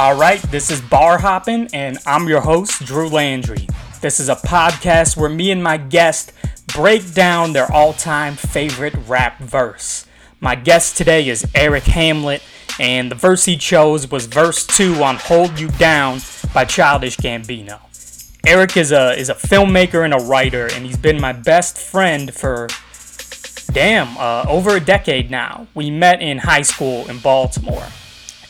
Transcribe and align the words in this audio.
All 0.00 0.16
right, 0.16 0.40
this 0.44 0.70
is 0.70 0.80
Bar 0.80 1.18
Hopping, 1.18 1.68
and 1.74 1.98
I'm 2.06 2.26
your 2.26 2.40
host, 2.40 2.86
Drew 2.86 3.06
Landry. 3.06 3.68
This 4.00 4.18
is 4.18 4.30
a 4.30 4.34
podcast 4.34 5.14
where 5.14 5.28
me 5.28 5.50
and 5.50 5.62
my 5.62 5.76
guest 5.76 6.32
break 6.68 7.12
down 7.12 7.52
their 7.52 7.70
all 7.70 7.92
time 7.92 8.34
favorite 8.34 8.94
rap 9.06 9.38
verse. 9.40 10.06
My 10.40 10.54
guest 10.54 10.96
today 10.96 11.28
is 11.28 11.46
Eric 11.54 11.82
Hamlet, 11.82 12.42
and 12.78 13.10
the 13.10 13.14
verse 13.14 13.44
he 13.44 13.58
chose 13.58 14.10
was 14.10 14.24
verse 14.24 14.66
2 14.66 15.02
on 15.02 15.16
Hold 15.16 15.60
You 15.60 15.68
Down 15.68 16.20
by 16.54 16.64
Childish 16.64 17.18
Gambino. 17.18 17.78
Eric 18.46 18.78
is 18.78 18.92
a, 18.92 19.12
is 19.18 19.28
a 19.28 19.34
filmmaker 19.34 20.02
and 20.02 20.14
a 20.14 20.24
writer, 20.24 20.66
and 20.72 20.86
he's 20.86 20.96
been 20.96 21.20
my 21.20 21.34
best 21.34 21.76
friend 21.76 22.32
for, 22.32 22.68
damn, 23.74 24.16
uh, 24.16 24.46
over 24.48 24.76
a 24.76 24.80
decade 24.80 25.30
now. 25.30 25.66
We 25.74 25.90
met 25.90 26.22
in 26.22 26.38
high 26.38 26.62
school 26.62 27.06
in 27.10 27.18
Baltimore. 27.18 27.88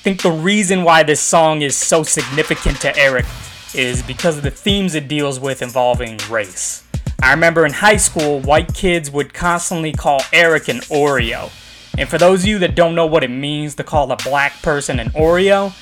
I 0.01 0.03
think 0.03 0.23
the 0.23 0.33
reason 0.33 0.83
why 0.83 1.03
this 1.03 1.21
song 1.21 1.61
is 1.61 1.77
so 1.77 2.05
significant 2.05 2.81
to 2.81 2.97
Eric 2.97 3.27
is 3.75 4.03
because 4.03 4.39
of 4.39 4.43
the 4.43 4.51
themes 4.51 4.95
it 4.95 5.09
deals 5.09 5.39
with 5.39 5.61
involving 5.61 6.19
race. 6.31 6.85
I 7.23 7.33
remember 7.33 7.67
in 7.67 7.75
high 7.75 7.99
school, 7.99 8.41
white 8.41 8.73
kids 8.73 9.11
would 9.11 9.35
constantly 9.35 9.93
call 9.93 10.23
Eric 10.33 10.69
an 10.69 10.79
Oreo. 10.89 11.53
And 11.99 12.09
for 12.09 12.17
those 12.17 12.45
of 12.45 12.47
you 12.47 12.59
that 12.61 12.75
don't 12.75 12.95
know 12.95 13.05
what 13.05 13.23
it 13.23 13.29
means 13.29 13.75
to 13.75 13.85
call 13.85 14.11
a 14.11 14.17
black 14.17 14.63
person 14.63 14.99
an 14.99 15.11
Oreo, 15.11 15.75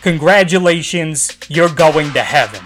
congratulations, 0.00 1.36
you're 1.50 1.68
going 1.68 2.14
to 2.14 2.22
heaven. 2.22 2.62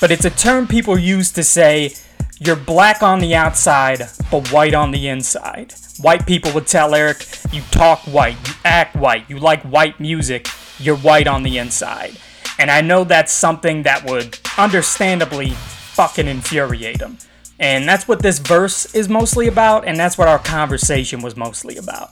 But 0.00 0.10
it's 0.10 0.24
a 0.24 0.30
term 0.30 0.66
people 0.66 0.98
use 0.98 1.30
to 1.30 1.44
say 1.44 1.94
you're 2.38 2.56
black 2.56 3.02
on 3.02 3.20
the 3.20 3.34
outside, 3.34 4.02
but 4.30 4.52
white 4.52 4.74
on 4.74 4.90
the 4.90 5.08
inside. 5.08 5.72
White 6.00 6.26
people 6.26 6.52
would 6.52 6.66
tell 6.66 6.94
Eric, 6.94 7.26
you 7.50 7.62
talk 7.70 8.00
white, 8.00 8.36
you 8.46 8.54
act 8.64 8.94
white, 8.94 9.28
you 9.30 9.38
like 9.38 9.62
white 9.62 9.98
music, 9.98 10.48
you're 10.78 10.96
white 10.96 11.26
on 11.26 11.42
the 11.42 11.56
inside. 11.56 12.18
And 12.58 12.70
I 12.70 12.82
know 12.82 13.04
that's 13.04 13.32
something 13.32 13.84
that 13.84 14.08
would 14.08 14.38
understandably 14.58 15.50
fucking 15.50 16.28
infuriate 16.28 17.00
him. 17.00 17.18
And 17.58 17.88
that's 17.88 18.06
what 18.06 18.20
this 18.20 18.38
verse 18.38 18.94
is 18.94 19.08
mostly 19.08 19.48
about, 19.48 19.86
and 19.86 19.98
that's 19.98 20.18
what 20.18 20.28
our 20.28 20.38
conversation 20.38 21.22
was 21.22 21.36
mostly 21.36 21.78
about. 21.78 22.10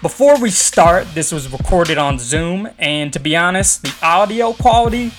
Before 0.00 0.40
we 0.40 0.50
start, 0.50 1.06
this 1.14 1.32
was 1.32 1.52
recorded 1.52 1.98
on 1.98 2.18
Zoom, 2.18 2.68
and 2.78 3.12
to 3.12 3.18
be 3.18 3.36
honest, 3.36 3.82
the 3.82 3.94
audio 4.02 4.54
quality 4.54 5.12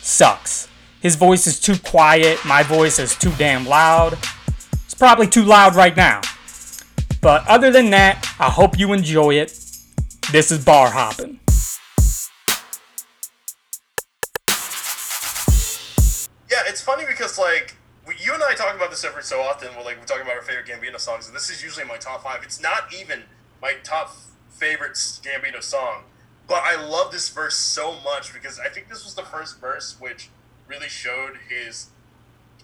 sucks. 0.00 0.68
His 1.04 1.16
voice 1.16 1.46
is 1.46 1.60
too 1.60 1.76
quiet, 1.76 2.42
my 2.46 2.62
voice 2.62 2.98
is 2.98 3.14
too 3.14 3.30
damn 3.36 3.66
loud. 3.66 4.14
It's 4.86 4.94
probably 4.94 5.26
too 5.26 5.42
loud 5.42 5.74
right 5.74 5.94
now. 5.94 6.22
But 7.20 7.46
other 7.46 7.70
than 7.70 7.90
that, 7.90 8.26
I 8.40 8.48
hope 8.48 8.78
you 8.78 8.94
enjoy 8.94 9.34
it. 9.34 9.48
This 10.32 10.50
is 10.50 10.64
Bar 10.64 10.88
Hopping. 10.90 11.40
Yeah, 16.50 16.62
it's 16.66 16.80
funny 16.80 17.04
because 17.06 17.38
like 17.38 17.76
you 18.18 18.32
and 18.32 18.42
I 18.42 18.54
talk 18.54 18.74
about 18.74 18.88
this 18.88 19.04
every 19.04 19.24
so 19.24 19.42
often. 19.42 19.68
We're 19.76 19.84
like 19.84 19.98
we're 19.98 20.06
talking 20.06 20.22
about 20.22 20.36
our 20.36 20.42
favorite 20.42 20.64
Gambino 20.64 20.98
songs, 20.98 21.26
and 21.26 21.36
this 21.36 21.50
is 21.50 21.62
usually 21.62 21.84
my 21.84 21.98
top 21.98 22.22
five. 22.22 22.42
It's 22.42 22.62
not 22.62 22.94
even 22.98 23.24
my 23.60 23.74
top 23.82 24.16
favorite 24.48 24.94
Gambino 24.94 25.62
song, 25.62 26.04
but 26.48 26.62
I 26.64 26.82
love 26.82 27.12
this 27.12 27.28
verse 27.28 27.56
so 27.56 27.92
much 28.02 28.32
because 28.32 28.58
I 28.58 28.70
think 28.70 28.88
this 28.88 29.04
was 29.04 29.14
the 29.14 29.24
first 29.24 29.60
verse 29.60 30.00
which 30.00 30.30
really 30.68 30.88
showed 30.88 31.38
his 31.48 31.90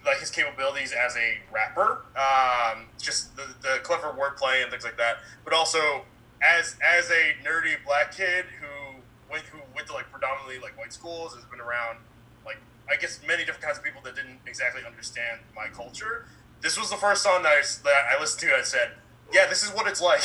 like 0.04 0.18
his 0.18 0.30
capabilities 0.30 0.92
as 0.92 1.14
a 1.16 1.38
rapper, 1.52 2.04
um, 2.16 2.86
just 2.98 3.36
the, 3.36 3.46
the 3.60 3.78
clever 3.82 4.14
wordplay 4.18 4.62
and 4.62 4.70
things 4.70 4.84
like 4.84 4.96
that, 4.96 5.18
but 5.44 5.52
also 5.52 6.04
as 6.42 6.76
as 6.82 7.10
a 7.10 7.34
nerdy 7.46 7.74
black 7.84 8.14
kid 8.14 8.46
who 8.60 9.00
went 9.30 9.44
who 9.44 9.58
went 9.74 9.86
to 9.86 9.92
like 9.92 10.10
predominantly 10.10 10.58
like 10.58 10.76
white 10.78 10.92
schools, 10.92 11.34
has 11.34 11.44
been 11.44 11.60
around 11.60 11.98
like 12.44 12.58
I 12.90 12.96
guess 12.96 13.20
many 13.26 13.44
different 13.44 13.62
kinds 13.62 13.78
of 13.78 13.84
people 13.84 14.00
that 14.04 14.16
didn't 14.16 14.38
exactly 14.46 14.82
understand 14.86 15.40
my 15.54 15.66
culture. 15.68 16.26
This 16.62 16.78
was 16.78 16.90
the 16.90 16.96
first 16.96 17.22
song 17.22 17.42
that 17.42 17.52
I, 17.52 17.62
that 17.84 18.16
I 18.16 18.20
listened 18.20 18.50
to. 18.50 18.56
I 18.56 18.62
said, 18.62 18.92
"Yeah, 19.32 19.46
this 19.46 19.62
is 19.62 19.70
what 19.70 19.86
it's 19.86 20.00
like." 20.00 20.22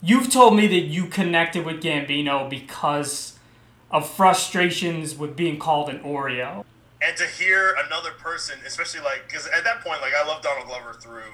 You've 0.00 0.30
told 0.30 0.54
me 0.54 0.66
that 0.68 0.86
you 0.86 1.06
connected 1.06 1.64
with 1.64 1.82
Gambino 1.82 2.48
because 2.48 3.36
of 3.90 4.08
frustrations 4.08 5.16
with 5.16 5.34
being 5.34 5.58
called 5.58 5.88
an 5.88 6.00
Oreo. 6.00 6.64
And 7.00 7.16
to 7.16 7.26
hear 7.26 7.76
another 7.86 8.10
person, 8.10 8.58
especially 8.66 9.00
like, 9.00 9.28
because 9.28 9.46
at 9.46 9.64
that 9.64 9.82
point, 9.82 10.00
like, 10.00 10.12
I 10.14 10.26
love 10.26 10.42
Donald 10.42 10.66
Glover 10.66 10.94
through 10.94 11.32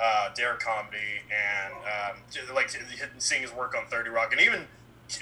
uh, 0.00 0.30
Derrick 0.34 0.60
Comedy 0.60 1.22
and 1.30 1.74
um, 1.74 2.54
like 2.54 2.70
seeing 3.18 3.42
his 3.42 3.52
work 3.52 3.76
on 3.76 3.86
30 3.86 4.10
Rock 4.10 4.32
and 4.32 4.40
even 4.40 4.66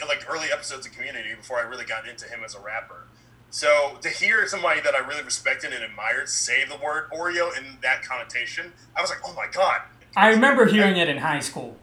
like 0.06 0.24
early 0.30 0.48
episodes 0.52 0.86
of 0.86 0.92
Community 0.92 1.34
before 1.34 1.58
I 1.58 1.62
really 1.62 1.84
got 1.84 2.08
into 2.08 2.26
him 2.26 2.40
as 2.44 2.54
a 2.54 2.60
rapper. 2.60 3.06
So 3.50 3.98
to 4.00 4.08
hear 4.08 4.46
somebody 4.46 4.80
that 4.80 4.94
I 4.94 4.98
really 4.98 5.22
respected 5.22 5.72
and 5.72 5.82
admired 5.82 6.28
say 6.28 6.64
the 6.64 6.76
word 6.76 7.10
Oreo 7.10 7.56
in 7.58 7.78
that 7.82 8.02
connotation, 8.02 8.72
I 8.96 9.00
was 9.00 9.10
like, 9.10 9.20
oh 9.24 9.34
my 9.34 9.46
god. 9.50 9.82
I 10.16 10.28
remember 10.28 10.66
hearing 10.66 10.96
it 10.96 11.08
in 11.08 11.18
high 11.18 11.40
school. 11.40 11.76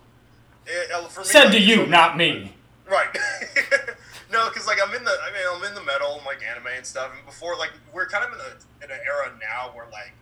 It, 0.66 0.92
uh, 0.92 1.02
me, 1.02 1.24
Said 1.24 1.46
like, 1.46 1.54
to 1.54 1.62
you, 1.62 1.86
not 1.86 2.18
me. 2.18 2.54
Right. 2.90 3.08
no, 4.32 4.50
because 4.50 4.66
like 4.66 4.80
I'm 4.86 4.94
in 4.96 5.04
the, 5.04 5.12
I 5.12 5.32
mean, 5.32 5.44
I'm 5.50 5.64
in 5.64 5.76
the 5.76 5.84
metal 5.84 6.16
and 6.16 6.26
like 6.26 6.42
anime 6.58 6.74
and 6.76 6.86
stuff, 6.86 7.12
and 7.16 7.26
before 7.26 7.56
like 7.56 7.72
we're 7.94 8.08
kind 8.08 8.26
of 8.26 8.34
in 8.34 8.40
a 8.40 8.86
in 8.86 8.92
an 8.92 9.00
era 9.06 9.32
now 9.40 9.70
where 9.76 9.86
like, 9.92 10.14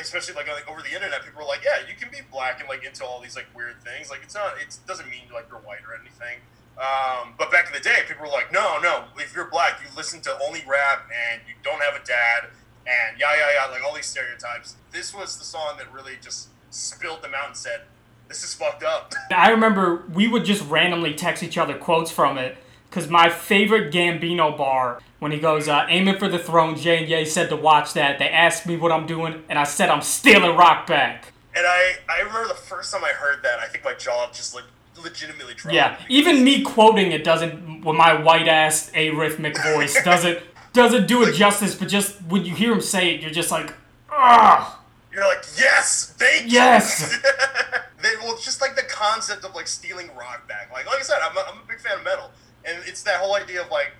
especially 0.00 0.34
like, 0.34 0.48
like 0.48 0.68
over 0.68 0.82
the 0.82 0.92
internet, 0.94 1.22
people 1.22 1.42
are 1.42 1.46
like, 1.46 1.62
yeah, 1.64 1.86
you 1.88 1.94
can 1.96 2.10
be 2.10 2.18
black 2.32 2.58
and 2.58 2.68
like 2.68 2.84
into 2.84 3.04
all 3.04 3.20
these 3.20 3.36
like 3.36 3.46
weird 3.54 3.80
things. 3.82 4.10
Like 4.10 4.20
it's 4.22 4.34
not, 4.34 4.54
it 4.60 4.76
doesn't 4.86 5.08
mean 5.08 5.22
like 5.32 5.46
you're 5.48 5.60
white 5.60 5.86
or 5.86 5.94
anything. 5.94 6.42
Um, 6.76 7.34
but 7.38 7.52
back 7.52 7.68
in 7.68 7.72
the 7.72 7.80
day, 7.80 8.02
people 8.08 8.26
were 8.26 8.32
like, 8.32 8.52
no, 8.52 8.78
no, 8.82 9.04
if 9.18 9.34
you're 9.34 9.48
black, 9.48 9.80
you 9.80 9.88
listen 9.96 10.20
to 10.22 10.36
only 10.44 10.64
rap 10.66 11.08
and 11.30 11.40
you 11.46 11.54
don't 11.62 11.80
have 11.82 11.94
a 11.94 12.04
dad 12.04 12.50
and 12.86 13.18
yeah, 13.18 13.30
yeah, 13.36 13.64
yeah, 13.64 13.70
like 13.70 13.84
all 13.84 13.94
these 13.94 14.06
stereotypes. 14.06 14.74
This 14.90 15.14
was 15.14 15.38
the 15.38 15.44
song 15.44 15.76
that 15.78 15.92
really 15.92 16.14
just 16.20 16.48
spilled 16.70 17.22
them 17.22 17.32
out 17.34 17.46
and 17.46 17.56
said, 17.56 17.82
this 18.28 18.42
is 18.42 18.54
fucked 18.54 18.82
up. 18.82 19.14
I 19.30 19.50
remember 19.50 20.02
we 20.12 20.26
would 20.26 20.44
just 20.44 20.68
randomly 20.68 21.14
text 21.14 21.42
each 21.42 21.56
other 21.56 21.78
quotes 21.78 22.10
from 22.10 22.38
it 22.38 22.56
because 22.94 23.10
my 23.10 23.28
favorite 23.28 23.92
Gambino 23.92 24.56
bar, 24.56 25.02
when 25.18 25.32
he 25.32 25.38
goes, 25.38 25.66
uh, 25.66 25.84
aiming 25.88 26.16
for 26.16 26.28
the 26.28 26.38
throne, 26.38 26.76
J 26.76 26.98
and 26.98 27.08
J 27.08 27.24
said 27.24 27.48
to 27.48 27.56
watch 27.56 27.92
that. 27.94 28.20
They 28.20 28.28
asked 28.28 28.68
me 28.68 28.76
what 28.76 28.92
I'm 28.92 29.04
doing, 29.04 29.42
and 29.48 29.58
I 29.58 29.64
said 29.64 29.88
I'm 29.90 30.00
stealing 30.00 30.56
rock 30.56 30.86
back. 30.86 31.32
And 31.56 31.66
I, 31.66 31.94
I 32.08 32.20
remember 32.20 32.46
the 32.46 32.54
first 32.54 32.92
time 32.92 33.02
I 33.04 33.10
heard 33.10 33.42
that, 33.42 33.58
I 33.58 33.66
think 33.66 33.84
my 33.84 33.94
jaw 33.94 34.30
just 34.32 34.54
like 34.54 34.62
legitimately 35.02 35.54
dropped. 35.54 35.74
Yeah, 35.74 36.00
even 36.08 36.44
me 36.44 36.62
quoting 36.62 37.10
it 37.10 37.24
doesn't, 37.24 37.84
with 37.84 37.96
my 37.96 38.14
white 38.14 38.46
ass 38.46 38.92
arrhythmic 38.94 39.60
voice, 39.74 40.00
doesn't 40.04 40.38
doesn't 40.72 41.08
do 41.08 41.22
it 41.22 41.26
like, 41.26 41.34
justice. 41.34 41.74
But 41.74 41.88
just 41.88 42.22
when 42.22 42.44
you 42.44 42.54
hear 42.54 42.72
him 42.72 42.80
say 42.80 43.12
it, 43.12 43.22
you're 43.22 43.30
just 43.30 43.50
like, 43.50 43.74
ah. 44.08 44.80
You're 45.12 45.26
like, 45.26 45.44
yes, 45.58 46.14
thank 46.16 46.50
yes. 46.50 47.20
they, 48.02 48.16
well, 48.20 48.34
it's 48.34 48.44
just 48.44 48.60
like 48.60 48.76
the 48.76 48.82
concept 48.82 49.44
of 49.44 49.54
like 49.54 49.66
stealing 49.66 50.10
rock 50.16 50.46
back. 50.48 50.70
Like, 50.72 50.86
like 50.86 50.98
I 50.98 51.02
said, 51.02 51.18
I'm 51.22 51.36
a, 51.36 51.40
I'm 51.40 51.58
a 51.58 51.66
big 51.68 51.80
fan 51.80 51.98
of 51.98 52.04
metal, 52.04 52.30
and 52.66 52.82
it's 52.86 53.02
that 53.02 53.20
whole 53.20 53.34
idea 53.34 53.62
of 53.62 53.70
like 53.70 53.92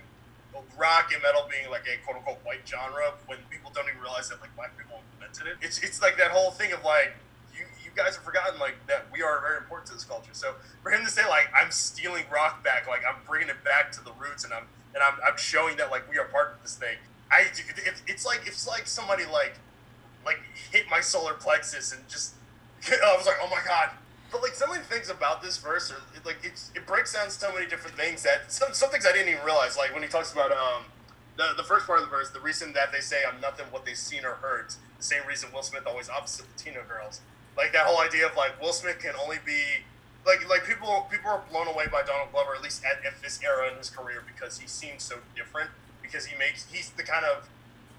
rock 0.77 1.11
and 1.13 1.21
metal 1.21 1.47
being 1.49 1.69
like 1.69 1.85
a 1.87 1.95
quote 2.03 2.17
unquote 2.17 2.39
white 2.43 2.67
genre 2.67 3.13
when 3.27 3.39
people 3.49 3.71
don't 3.73 3.87
even 3.87 3.99
realize 4.01 4.29
that 4.29 4.41
like 4.41 4.53
black 4.55 4.77
people 4.77 4.99
invented 5.15 5.47
it. 5.47 5.57
It's 5.61 5.79
it's 5.79 6.01
like 6.01 6.17
that 6.17 6.31
whole 6.31 6.51
thing 6.51 6.71
of 6.71 6.83
like 6.83 7.15
you 7.53 7.65
you 7.83 7.91
guys 7.95 8.15
have 8.15 8.23
forgotten 8.23 8.59
like 8.59 8.75
that 8.87 9.05
we 9.11 9.21
are 9.21 9.39
very 9.41 9.57
important 9.57 9.87
to 9.87 9.93
this 9.93 10.03
culture. 10.03 10.33
So 10.33 10.55
for 10.83 10.91
him 10.91 11.03
to 11.03 11.11
say 11.11 11.27
like 11.27 11.47
I'm 11.55 11.71
stealing 11.71 12.23
rock 12.31 12.63
back, 12.63 12.87
like 12.87 13.01
I'm 13.07 13.21
bringing 13.27 13.49
it 13.49 13.63
back 13.63 13.91
to 13.93 14.03
the 14.03 14.11
roots, 14.19 14.43
and 14.43 14.53
I'm 14.53 14.67
and 14.93 15.03
I'm, 15.03 15.15
I'm 15.25 15.37
showing 15.37 15.77
that 15.77 15.91
like 15.91 16.09
we 16.09 16.17
are 16.17 16.25
part 16.25 16.55
of 16.55 16.61
this 16.63 16.75
thing. 16.75 16.97
I 17.31 17.41
it, 17.51 18.03
it's 18.07 18.25
like 18.25 18.41
it's 18.45 18.67
like 18.67 18.87
somebody 18.87 19.23
like 19.25 19.55
like 20.25 20.39
hit 20.71 20.85
my 20.89 21.01
solar 21.01 21.33
plexus 21.33 21.93
and 21.93 22.07
just 22.07 22.33
I 22.87 23.15
was 23.15 23.25
like 23.25 23.37
oh 23.41 23.49
my 23.49 23.61
god. 23.65 23.91
But 24.31 24.41
like 24.41 24.53
so 24.53 24.67
many 24.67 24.83
things 24.83 25.09
about 25.09 25.41
this 25.41 25.57
verse 25.57 25.91
are 25.91 26.01
like 26.25 26.37
it's, 26.43 26.71
it 26.75 26.85
breaks 26.85 27.13
down 27.13 27.29
so 27.29 27.53
many 27.53 27.67
different 27.67 27.95
things 27.95 28.23
that 28.23 28.51
some 28.51 28.73
some 28.73 28.89
things 28.89 29.05
I 29.05 29.11
didn't 29.11 29.29
even 29.29 29.45
realize. 29.45 29.77
Like 29.77 29.93
when 29.93 30.03
he 30.03 30.09
talks 30.09 30.33
about 30.33 30.51
um 30.51 30.85
the, 31.37 31.53
the 31.57 31.63
first 31.63 31.85
part 31.85 31.99
of 31.99 32.05
the 32.05 32.11
verse, 32.11 32.29
the 32.31 32.39
reason 32.39 32.73
that 32.73 32.91
they 32.91 33.01
say 33.01 33.23
I'm 33.27 33.39
nothing 33.41 33.65
what 33.71 33.85
they've 33.85 33.97
seen 33.97 34.25
or 34.25 34.35
heard, 34.35 34.69
the 34.97 35.03
same 35.03 35.25
reason 35.27 35.49
Will 35.53 35.63
Smith 35.63 35.85
always 35.85 36.09
opposite 36.09 36.45
Latino 36.51 36.81
girls. 36.87 37.21
Like 37.57 37.71
that 37.73 37.85
whole 37.85 37.99
idea 37.99 38.27
of 38.27 38.35
like 38.35 38.59
Will 38.61 38.73
Smith 38.73 38.99
can 38.99 39.13
only 39.21 39.37
be 39.45 39.85
like 40.25 40.47
like 40.49 40.65
people 40.65 41.07
people 41.11 41.29
are 41.29 41.43
blown 41.49 41.67
away 41.67 41.85
by 41.91 42.01
Donald 42.01 42.31
Glover 42.31 42.55
at 42.55 42.61
least 42.61 42.83
at, 42.83 43.05
at 43.05 43.21
this 43.21 43.39
era 43.43 43.69
in 43.71 43.77
his 43.77 43.89
career 43.89 44.23
because 44.25 44.59
he 44.59 44.67
seems 44.67 45.03
so 45.03 45.17
different 45.35 45.69
because 46.01 46.25
he 46.25 46.37
makes 46.37 46.65
he's 46.71 46.89
the 46.91 47.03
kind 47.03 47.25
of 47.25 47.47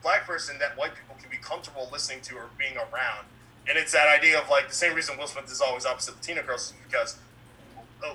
black 0.03 0.27
person 0.27 0.59
that 0.59 0.77
white 0.77 0.95
people 0.95 1.17
can 1.21 1.31
be 1.31 1.37
comfortable 1.37 1.89
listening 1.91 2.21
to 2.23 2.37
or 2.37 2.49
being 2.59 2.77
around. 2.77 3.27
And 3.69 3.77
it's 3.77 3.93
that 3.93 4.09
idea 4.09 4.41
of 4.41 4.49
like 4.49 4.69
the 4.69 4.75
same 4.75 4.95
reason 4.95 5.19
Will 5.19 5.27
Smith 5.27 5.51
is 5.51 5.61
always 5.61 5.85
opposite 5.87 6.17
Latino 6.17 6.43
girls 6.43 6.67
is 6.67 6.75
because 6.89 7.19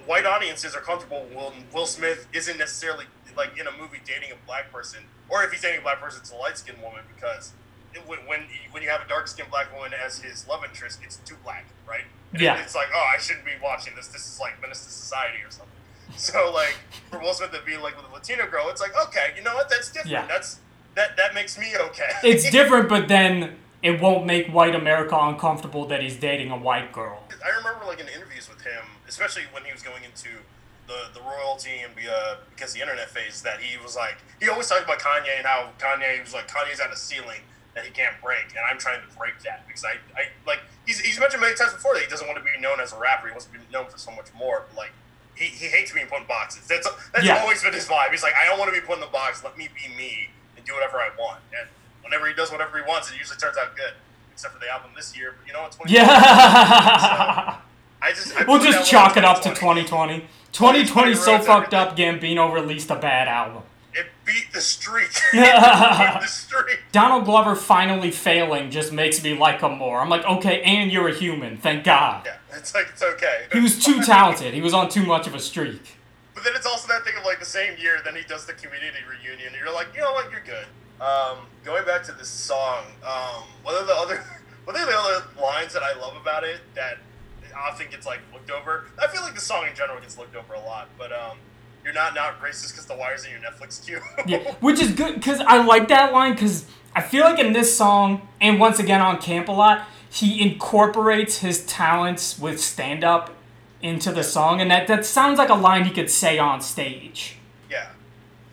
white 0.06 0.25
audiences 0.25 0.75
are 0.75 0.81
comfortable 0.81 1.25
when 1.33 1.53
Will 1.74 1.86
Smith 1.86 2.27
isn't 2.33 2.57
necessarily 2.57 3.06
like 3.38 3.57
in 3.57 3.68
a 3.68 3.71
movie 3.71 4.00
dating 4.06 4.31
a 4.31 4.45
black 4.45 4.71
person, 4.71 5.00
or 5.30 5.44
if 5.44 5.51
he's 5.51 5.62
dating 5.62 5.80
a 5.80 5.83
black 5.83 6.00
person, 6.00 6.21
it's 6.21 6.31
a 6.31 6.36
light 6.36 6.57
skinned 6.57 6.81
woman 6.81 7.01
because 7.15 7.53
when 8.06 8.19
when 8.71 8.83
you 8.83 8.89
have 8.89 9.01
a 9.01 9.07
dark 9.07 9.27
skinned 9.27 9.50
black 9.50 9.74
woman 9.74 9.92
as 9.94 10.19
his 10.19 10.48
love 10.48 10.63
interest, 10.63 11.00
it's 11.03 11.18
too 11.18 11.36
black, 11.44 11.65
right? 11.88 12.06
And 12.33 12.42
yeah. 12.42 12.62
It's 12.62 12.75
like, 12.75 12.88
oh, 12.94 13.12
I 13.13 13.19
shouldn't 13.19 13.45
be 13.45 13.51
watching 13.62 13.95
this. 13.95 14.07
This 14.07 14.25
is 14.25 14.39
like 14.39 14.62
Menace 14.62 14.86
to 14.86 14.92
Society 14.92 15.39
or 15.45 15.51
something. 15.51 15.68
So 16.18 16.51
like 16.54 16.75
for 17.09 17.19
Will 17.19 17.33
Smith 17.33 17.51
to 17.54 17.62
be 17.65 17.77
like 17.77 17.95
with 17.95 18.06
a 18.09 18.13
Latino 18.13 18.45
girl, 18.45 18.69
it's 18.69 18.81
like 18.81 18.92
okay, 19.07 19.33
you 19.38 19.44
know 19.44 19.56
what? 19.56 19.69
That's 19.69 19.88
different. 19.88 20.12
Yeah. 20.12 20.27
That's 20.27 20.59
that 20.95 21.15
that 21.15 21.33
makes 21.33 21.57
me 21.57 21.68
okay. 21.77 22.12
It's 22.21 22.50
different, 22.51 22.89
but 22.89 23.07
then 23.07 23.56
it 23.83 24.00
won't 24.00 24.25
make 24.25 24.48
white 24.48 24.75
America 24.75 25.18
uncomfortable 25.19 25.86
that 25.88 26.01
he's 26.01 26.18
dating 26.18 26.51
a 26.51 26.57
white 26.57 26.92
girl. 26.92 27.24
I 27.44 27.50
remember 27.57 27.86
like 27.86 28.00
in 28.00 28.07
interviews 28.07 28.48
with 28.50 28.62
him, 28.62 28.83
especially 29.07 29.44
when 29.51 29.63
he 29.66 29.72
was 29.72 29.81
going 29.81 30.04
into 30.04 30.30
the 30.88 31.10
the 31.13 31.22
royalty 31.22 31.80
and 31.83 31.95
be, 31.95 32.04
uh, 32.07 32.36
because 32.54 32.74
the 32.74 32.81
internet 32.81 33.10
phase, 33.10 33.42
that 33.42 33.60
he 33.60 33.78
was 33.81 33.95
like 33.95 34.18
he 34.39 34.50
always 34.50 34.68
talked 34.68 34.83
about 34.83 35.00
Kanye 35.00 35.38
and 35.38 35.45
how 35.45 35.69
Kanye 35.80 36.22
was 36.22 36.33
like 36.33 36.48
Kanye's 36.48 36.80
at 36.80 36.92
a 36.92 36.95
ceiling 36.98 37.42
that 37.74 37.86
he 37.86 37.92
can't 37.92 38.16
break, 38.22 38.50
and 38.50 38.60
I'm 38.69 38.78
trying 38.78 39.00
to 39.00 39.18
break 39.18 39.39
that 39.45 39.66
because 39.66 39.86
I, 39.86 39.94
I 40.19 40.28
like 40.45 40.60
he's, 40.86 41.00
he's 41.00 41.19
mentioned 41.19 41.42
many 41.42 41.56
times 41.56 41.74
before 41.74 41.94
that 41.94 42.04
he 42.04 42.10
doesn't 42.10 42.28
want 42.28 42.38
to 42.38 42.44
be 42.44 42.51
known 42.60 42.80
as 42.81 42.92
a 42.94 43.00
rapper. 43.00 43.28
He 43.28 43.31
wants 43.31 43.45
to 43.45 43.51
be 43.51 43.60
known 43.72 43.88
for 43.88 43.98
so 43.98 44.12
much 44.12 44.28
more. 44.38 44.66
But 44.69 44.78
like 44.78 44.92
he, 45.36 45.45
he 45.45 45.68
hates 45.68 45.94
being 45.94 46.07
put 46.07 46.19
in 46.22 46.28
boxes. 46.28 46.68
That's 46.68 46.88
that's 47.13 47.25
Yeah. 47.25 47.39
always 47.42 47.63
been 47.63 47.74
his 47.74 47.88
vibe. 47.88 48.12
He's 48.12 48.24
like 48.24 48.33
I 48.36 48.45
don't 48.45 48.60
want 48.60 48.74
to 48.74 48.80
be 48.80 48.86
put 48.86 48.95
in 48.95 49.01
the 49.01 49.07
box. 49.07 49.44
Let 49.44 49.57
me 49.57 49.69
be 49.74 49.88
me 49.95 50.30
and 50.57 50.66
do 50.66 50.74
whatever 50.74 50.98
I 50.98 51.10
want. 51.18 51.39
And 51.57 51.69
whenever 52.03 52.27
he 52.27 52.33
does 52.33 52.51
whatever 52.51 52.77
he 52.77 52.83
wants, 52.83 53.12
it 53.12 53.18
usually 53.18 53.38
turns 53.38 53.57
out 53.57 53.75
good. 53.75 53.94
Except 54.33 54.53
for 54.53 54.59
the 54.59 54.69
album 54.69 54.92
this 54.95 55.15
year, 55.15 55.36
but 55.38 55.48
you 55.48 55.53
know, 55.53 55.65
it's 55.65 55.75
20 55.75 55.94
Yeah. 55.94 57.57
I 58.01 58.09
just 58.09 58.36
I 58.36 58.45
we'll 58.48 58.59
just 58.59 58.89
chalk 58.89 59.18
it 59.18 59.24
up 59.24 59.42
to 59.44 59.50
2020. 59.50 60.25
2020. 60.51 60.83
2020 60.83 61.13
's 61.13 61.24
so 61.24 61.39
fucked 61.39 61.74
up. 61.74 61.95
Gambino 61.95 62.51
released 62.51 62.89
a 62.89 62.95
bad 62.95 63.27
album. 63.27 63.63
It 63.94 64.07
beat 64.25 64.51
the 64.53 64.62
streak. 64.62 65.12
the 65.33 66.25
streak. 66.25 66.80
Donald 66.92 67.25
Glover 67.25 67.56
finally 67.56 68.09
failing 68.09 68.71
just 68.71 68.92
makes 68.92 69.21
me 69.21 69.33
like 69.38 69.62
him 69.62 69.77
more. 69.77 70.00
I'm 70.00 70.09
like, 70.09 70.25
okay, 70.25 70.62
and 70.62 70.92
you're 70.92 71.09
a 71.09 71.13
human. 71.13 71.57
Thank 71.57 71.83
God. 71.83 72.24
Yeah, 72.25 72.57
it's 72.57 72.74
like 72.74 72.88
it's 72.89 73.04
okay. 73.04 73.47
He 73.51 73.59
was 73.59 73.83
too 73.83 74.01
talented. 74.01 74.54
He 74.54 74.62
was 74.62 74.74
on 74.74 74.89
too 74.89 75.06
much 75.06 75.27
of 75.27 75.36
a 75.36 75.39
streak. 75.39 75.97
But 76.33 76.44
then 76.45 76.54
it's 76.56 76.65
also 76.65 76.88
that 76.88 77.04
thing 77.04 77.13
of 77.18 77.25
like 77.25 77.39
the 77.39 77.45
same 77.45 77.77
year, 77.77 78.00
then 78.04 78.15
he 78.15 78.24
does 78.24 78.45
the 78.45 78.54
community 78.54 79.00
reunion. 79.07 79.47
And 79.47 79.57
you're 79.57 79.74
like, 79.74 79.88
you 79.94 80.01
know 80.01 80.13
what, 80.13 80.31
you're 80.31 80.42
good. 80.42 80.65
Um, 81.01 81.39
going 81.65 81.83
back 81.83 82.03
to 82.03 82.12
this 82.12 82.27
song, 82.30 82.86
um, 83.03 83.44
what 83.63 83.74
are 83.74 83.86
the 83.86 83.94
other, 83.94 84.24
what 84.65 84.75
are 84.75 84.86
the 84.86 84.95
other 84.95 85.25
lines 85.42 85.74
that 85.74 85.81
I 85.81 86.00
love 86.00 86.15
about 86.15 86.44
it 86.44 86.62
that 86.75 87.00
often 87.57 87.88
gets 87.89 88.06
like 88.06 88.19
looked 88.31 88.51
over? 88.51 88.86
I 89.01 89.07
feel 89.07 89.24
like 89.24 89.33
the 89.33 89.42
song 89.42 89.65
in 89.68 89.75
general 89.75 90.00
gets 90.00 90.18
looked 90.18 90.36
over 90.36 90.53
a 90.53 90.59
lot, 90.59 90.89
but 91.00 91.12
um, 91.12 91.38
you're 91.83 91.94
not 91.94 92.13
not 92.13 92.39
racist 92.39 92.71
because 92.71 92.86
the 92.86 92.95
wire's 92.95 93.25
in 93.25 93.31
your 93.31 93.39
Netflix 93.39 93.83
queue. 93.83 94.00
Yeah, 94.27 94.53
which 94.59 94.80
is 94.80 94.92
good 94.92 95.15
because 95.15 95.39
I 95.42 95.63
like 95.63 95.88
that 95.88 96.13
line 96.13 96.33
because 96.33 96.65
I 96.95 97.01
feel 97.01 97.24
like 97.24 97.39
in 97.39 97.54
this 97.54 97.75
song 97.75 98.27
and 98.39 98.59
once 98.59 98.80
again 98.80 99.01
on 99.01 99.18
Camp 99.19 99.47
a 99.47 99.51
lot, 99.51 99.88
he 100.09 100.42
incorporates 100.42 101.39
his 101.39 101.65
talents 101.65 102.38
with 102.38 102.62
stand 102.62 103.04
up 103.04 103.33
into 103.81 104.12
the 104.12 104.24
song, 104.24 104.62
and 104.62 104.69
that 104.69 104.88
that 104.88 105.06
sounds 105.06 105.39
like 105.39 105.50
a 105.50 105.56
line 105.56 105.86
he 105.86 105.92
could 105.92 106.12
say 106.12 106.38
on 106.38 106.62
stage. 106.62 107.38
Yeah, 107.69 107.88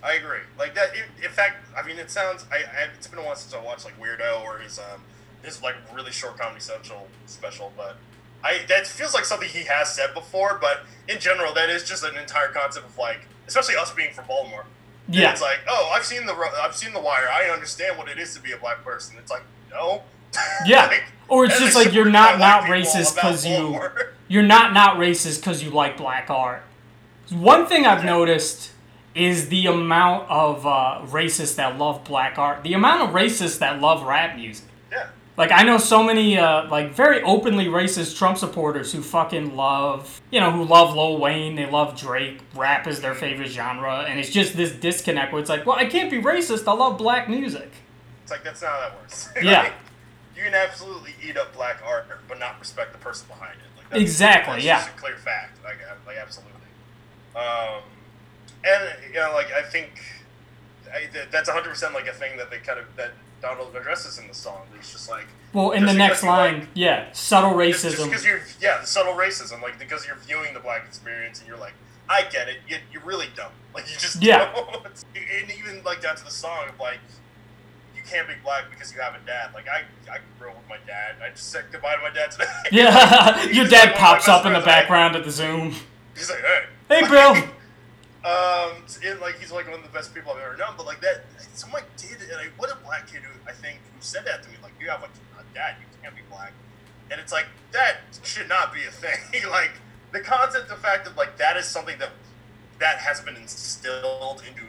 I 0.02 0.14
agree. 0.14 0.40
Like 0.58 0.74
that. 0.74 0.94
In, 0.94 1.24
in 1.24 1.30
fact, 1.30 1.56
I 1.76 1.86
mean, 1.86 1.98
it 1.98 2.10
sounds. 2.10 2.46
I, 2.52 2.56
I 2.56 2.88
it's 2.96 3.06
been 3.06 3.18
a 3.18 3.22
while 3.22 3.36
since 3.36 3.54
I 3.54 3.60
watched 3.60 3.84
like 3.84 3.98
Weirdo 4.00 4.44
or 4.44 4.58
his 4.58 4.78
um 4.78 5.02
his 5.42 5.62
like 5.62 5.74
really 5.94 6.12
short 6.12 6.38
Comedy 6.38 6.60
Central 6.60 7.08
special, 7.26 7.72
but 7.76 7.96
I 8.44 8.60
that 8.68 8.86
feels 8.86 9.14
like 9.14 9.24
something 9.24 9.48
he 9.48 9.64
has 9.64 9.94
said 9.94 10.14
before. 10.14 10.58
But 10.60 10.84
in 11.08 11.18
general, 11.18 11.52
that 11.54 11.68
is 11.70 11.84
just 11.84 12.04
an 12.04 12.16
entire 12.16 12.48
concept 12.48 12.86
of 12.86 12.96
like, 12.96 13.26
especially 13.46 13.76
us 13.76 13.92
being 13.92 14.12
from 14.12 14.26
Baltimore. 14.26 14.64
Yeah, 15.10 15.32
It's 15.32 15.40
like, 15.40 15.60
oh, 15.66 15.90
I've 15.94 16.04
seen 16.04 16.26
the 16.26 16.34
I've 16.62 16.76
seen 16.76 16.92
the 16.92 17.00
Wire. 17.00 17.28
I 17.32 17.50
understand 17.50 17.96
what 17.96 18.08
it 18.08 18.18
is 18.18 18.34
to 18.34 18.42
be 18.42 18.52
a 18.52 18.58
black 18.58 18.84
person. 18.84 19.16
It's 19.18 19.30
like, 19.30 19.42
no. 19.70 20.02
Yeah. 20.66 20.86
Like, 20.86 21.04
or 21.28 21.46
it's 21.46 21.58
just 21.58 21.74
like 21.74 21.92
you're 21.94 22.04
not 22.04 22.38
not 22.38 22.64
racist 22.64 23.14
because 23.14 23.46
you 23.46 23.80
you're 24.28 24.42
not 24.42 24.72
not 24.74 24.96
racist 24.96 25.40
because 25.40 25.62
you 25.62 25.70
like 25.70 25.96
black 25.96 26.28
art. 26.30 26.62
One 27.30 27.66
thing 27.66 27.86
I've 27.86 28.04
noticed 28.04 28.72
is 29.18 29.48
the 29.48 29.66
amount 29.66 30.28
of 30.30 30.66
uh, 30.66 31.00
racists 31.06 31.56
that 31.56 31.76
love 31.78 32.04
black 32.04 32.38
art. 32.38 32.62
The 32.62 32.74
amount 32.74 33.02
of 33.02 33.10
racists 33.14 33.58
that 33.58 33.80
love 33.80 34.04
rap 34.04 34.36
music. 34.36 34.66
yeah. 34.92 35.08
Like 35.36 35.52
I 35.52 35.62
know 35.62 35.78
so 35.78 36.02
many 36.02 36.36
uh, 36.38 36.68
like 36.68 36.92
very 36.92 37.22
openly 37.22 37.66
racist 37.66 38.16
Trump 38.16 38.38
supporters 38.38 38.92
who 38.92 39.02
fucking 39.02 39.54
love 39.54 40.20
you 40.32 40.40
know 40.40 40.50
who 40.50 40.64
love 40.64 40.96
Lil 40.96 41.18
Wayne, 41.18 41.54
they 41.54 41.70
love 41.70 41.96
Drake, 41.96 42.40
rap 42.56 42.86
is 42.88 43.00
their 43.00 43.14
favorite 43.14 43.48
genre, 43.48 44.00
and 44.08 44.18
it's 44.18 44.30
just 44.30 44.56
this 44.56 44.72
disconnect 44.72 45.32
where 45.32 45.40
it's 45.40 45.48
like, 45.50 45.64
well, 45.64 45.76
I 45.76 45.86
can't 45.86 46.10
be 46.10 46.20
racist. 46.20 46.66
I 46.66 46.72
love 46.72 46.98
black 46.98 47.28
music. 47.28 47.70
It's 48.22 48.32
like 48.32 48.42
that's 48.44 48.62
not 48.62 48.70
how 48.72 48.80
that 48.80 48.96
works. 49.00 49.28
Yeah. 49.42 49.62
Like, 49.62 49.72
you 50.36 50.42
can 50.44 50.54
absolutely 50.54 51.14
eat 51.26 51.36
up 51.36 51.52
black 51.54 51.82
art, 51.84 52.06
but 52.28 52.38
not 52.38 52.58
respect 52.60 52.92
the 52.92 52.98
person 52.98 53.26
behind 53.28 53.54
it. 53.54 53.76
Like, 53.76 53.90
that's, 53.90 54.00
Exactly, 54.02 54.54
That's 54.54 54.64
yeah. 54.64 54.78
just 54.78 54.90
a 54.90 55.00
clear 55.00 55.16
fact. 55.16 55.58
Like, 55.64 55.78
like 56.06 56.16
absolutely. 56.16 56.52
Um, 57.34 57.82
and 58.64 58.90
you 59.12 59.14
know, 59.20 59.32
like 59.34 59.52
I 59.52 59.62
think 59.62 59.90
I, 60.92 61.08
that's 61.30 61.48
100 61.48 61.68
percent 61.68 61.94
like 61.94 62.06
a 62.06 62.12
thing 62.12 62.36
that 62.38 62.50
they 62.50 62.58
kind 62.58 62.78
of 62.78 62.86
that 62.96 63.12
Donald 63.40 63.74
addresses 63.76 64.18
in 64.18 64.26
the 64.28 64.34
song. 64.34 64.62
It's 64.76 64.90
just 64.92 65.08
like 65.08 65.26
Well, 65.52 65.70
in 65.72 65.84
the 65.86 65.92
next 65.94 66.22
line, 66.22 66.60
like- 66.60 66.68
yeah, 66.74 67.12
subtle 67.12 67.52
racism. 67.52 68.06
because 68.06 68.24
you're 68.24 68.40
yeah 68.60 68.78
the 68.80 68.86
subtle 68.86 69.14
racism 69.14 69.62
like 69.62 69.78
because 69.78 70.06
you're 70.06 70.16
viewing 70.26 70.54
the 70.54 70.60
black 70.60 70.84
experience 70.86 71.38
and 71.40 71.48
you're 71.48 71.58
like 71.58 71.74
I 72.10 72.22
get 72.22 72.48
it 72.48 72.56
you, 72.68 72.78
you 72.92 73.00
really 73.04 73.26
don't 73.36 73.52
like 73.74 73.84
you 73.90 73.96
just 73.98 74.22
Yeah. 74.22 74.50
don't. 74.52 74.84
and 75.14 75.50
even 75.58 75.82
like 75.84 76.00
down 76.02 76.16
to 76.16 76.24
the 76.24 76.30
song 76.30 76.68
of 76.68 76.78
like 76.80 76.98
you 77.94 78.02
can't 78.08 78.26
be 78.26 78.34
black 78.42 78.64
because 78.70 78.92
you 78.94 79.00
have 79.00 79.14
a 79.14 79.24
dad 79.26 79.50
like 79.54 79.68
I 79.68 79.82
I 80.10 80.18
grew 80.38 80.48
up 80.48 80.56
with 80.56 80.68
my 80.68 80.78
dad 80.86 81.16
I 81.22 81.30
just 81.30 81.50
said 81.50 81.66
goodbye 81.70 81.94
to 81.96 82.00
my 82.02 82.10
dad 82.10 82.30
today 82.32 82.46
Yeah, 82.72 83.42
your 83.52 83.66
dad 83.68 83.90
my 83.92 83.96
pops 83.98 84.26
up 84.28 84.46
in 84.46 84.52
the 84.54 84.58
like- 84.60 84.66
background 84.66 85.14
of 85.16 85.24
the 85.24 85.30
Zoom. 85.30 85.74
he's 86.16 86.30
like 86.30 86.40
hey 86.40 86.62
Hey, 86.88 87.02
Like, 87.02 87.10
Bill. 87.10 87.48
Um 88.24 88.82
and, 89.06 89.20
like 89.20 89.38
he's 89.38 89.52
like 89.52 89.66
one 89.66 89.78
of 89.78 89.82
the 89.84 89.92
best 89.92 90.12
people 90.14 90.32
I've 90.32 90.42
ever 90.42 90.56
known 90.56 90.74
but 90.76 90.86
like 90.86 91.00
that 91.02 91.24
someone 91.54 91.82
did 91.96 92.20
and 92.20 92.32
like 92.32 92.52
what 92.56 92.70
a 92.70 92.76
black 92.84 93.06
kid 93.10 93.22
who 93.22 93.30
I 93.48 93.52
think 93.52 93.78
who 93.94 94.00
said 94.00 94.24
that 94.26 94.42
to 94.42 94.48
me 94.48 94.56
like 94.62 94.72
you 94.80 94.88
have 94.88 95.02
like 95.02 95.10
a 95.38 95.54
dad 95.54 95.76
you 95.80 95.86
can't 96.02 96.14
be 96.14 96.22
black. 96.30 96.52
And 97.10 97.20
it's 97.20 97.32
like 97.32 97.46
that 97.72 97.98
should 98.22 98.48
not 98.48 98.72
be 98.74 98.80
a 98.84 98.90
thing 98.90 99.18
like 99.50 99.72
the 100.12 100.20
concept 100.20 100.68
the 100.68 100.74
fact 100.76 101.04
that 101.04 101.16
like 101.16 101.36
that 101.38 101.56
is 101.56 101.64
something 101.66 101.98
that 101.98 102.10
that 102.80 102.98
has 102.98 103.20
been 103.20 103.36
instilled 103.36 104.42
into 104.48 104.62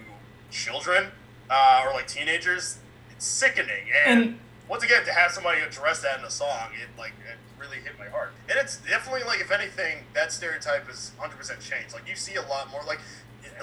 children 0.51 1.07
uh, 1.49 1.83
or 1.85 1.93
like 1.93 2.07
teenagers 2.07 2.79
it's 3.11 3.25
sickening 3.25 3.85
and, 4.06 4.23
And- 4.23 4.39
once 4.68 4.83
again 4.83 5.03
to 5.06 5.11
have 5.11 5.31
somebody 5.31 5.61
address 5.61 6.01
that 6.03 6.19
in 6.19 6.25
a 6.25 6.29
song 6.29 6.69
it 6.79 6.87
like 6.99 7.13
it 7.27 7.37
really 7.59 7.77
hit 7.77 7.99
my 7.99 8.07
heart. 8.07 8.31
And 8.49 8.57
it's 8.57 8.77
definitely 8.77 9.23
like 9.23 9.41
if 9.41 9.51
anything 9.51 10.06
that 10.13 10.31
stereotype 10.31 10.89
is 10.89 11.11
100% 11.19 11.59
changed. 11.59 11.94
Like 11.94 12.07
you 12.07 12.15
see 12.15 12.35
a 12.35 12.41
lot 12.44 12.71
more 12.71 12.81
like 12.87 12.99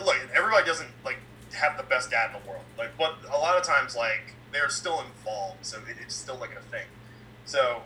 look 0.05 0.17
everybody 0.35 0.65
doesn't 0.67 0.91
like 1.05 1.19
have 1.55 1.76
the 1.76 1.83
best 1.85 2.11
dad 2.11 2.31
in 2.35 2.41
the 2.43 2.49
world 2.49 2.65
like 2.79 2.91
but 2.99 3.15
a 3.33 3.38
lot 3.38 3.57
of 3.57 3.62
times 3.62 3.97
like 3.97 4.35
they're 4.53 4.69
still 4.69 5.00
involved 5.00 5.65
so 5.65 5.79
it, 5.88 5.97
it's 6.03 6.15
still 6.15 6.37
like 6.37 6.55
a 6.55 6.61
thing 6.71 6.87
so 7.45 7.83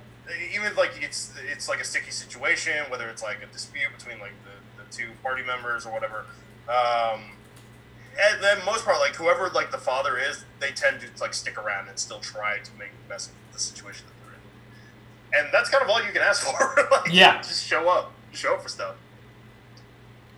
even 0.53 0.67
if, 0.67 0.77
like 0.77 0.93
it's 1.01 1.33
it's 1.51 1.69
like 1.69 1.81
a 1.81 1.85
sticky 1.85 2.11
situation, 2.11 2.85
whether 2.89 3.09
it's 3.09 3.23
like 3.23 3.43
a 3.43 3.47
dispute 3.53 3.89
between 3.97 4.21
like 4.21 4.33
the, 4.45 4.83
the 4.83 4.91
two 4.93 5.09
party 5.23 5.43
members 5.43 5.87
or 5.87 5.93
whatever. 5.93 6.25
Um, 6.69 7.33
and 8.21 8.43
then 8.43 8.59
most 8.65 8.85
part, 8.85 8.99
like 9.01 9.17
whoever 9.17 9.49
like 9.51 9.71
the 9.71 9.79
father 9.79 10.19
is, 10.19 10.45
they 10.61 10.71
tend 10.71 11.01
to 11.01 11.09
like 11.21 11.35
stick 11.35 11.59
around 11.59 11.89
and 11.89 11.99
still 11.99 12.21
try 12.21 12.59
to 12.59 12.71
make 12.79 12.91
the 12.91 13.09
best 13.09 13.31
of 13.31 13.37
the 13.53 13.59
situation 13.59 14.07
that 14.07 14.25
they're 14.25 14.35
in. 15.41 15.45
And 15.47 15.53
that's 15.53 15.69
kind 15.69 15.83
of 15.83 15.91
all 15.91 16.05
you 16.05 16.13
can 16.13 16.23
ask 16.23 16.43
for. 16.47 16.89
like, 16.91 17.13
Yeah. 17.13 17.39
just 17.39 17.65
show 17.67 17.89
up, 17.89 18.13
show 18.33 18.55
up 18.55 18.63
for 18.63 18.69
stuff. 18.69 18.95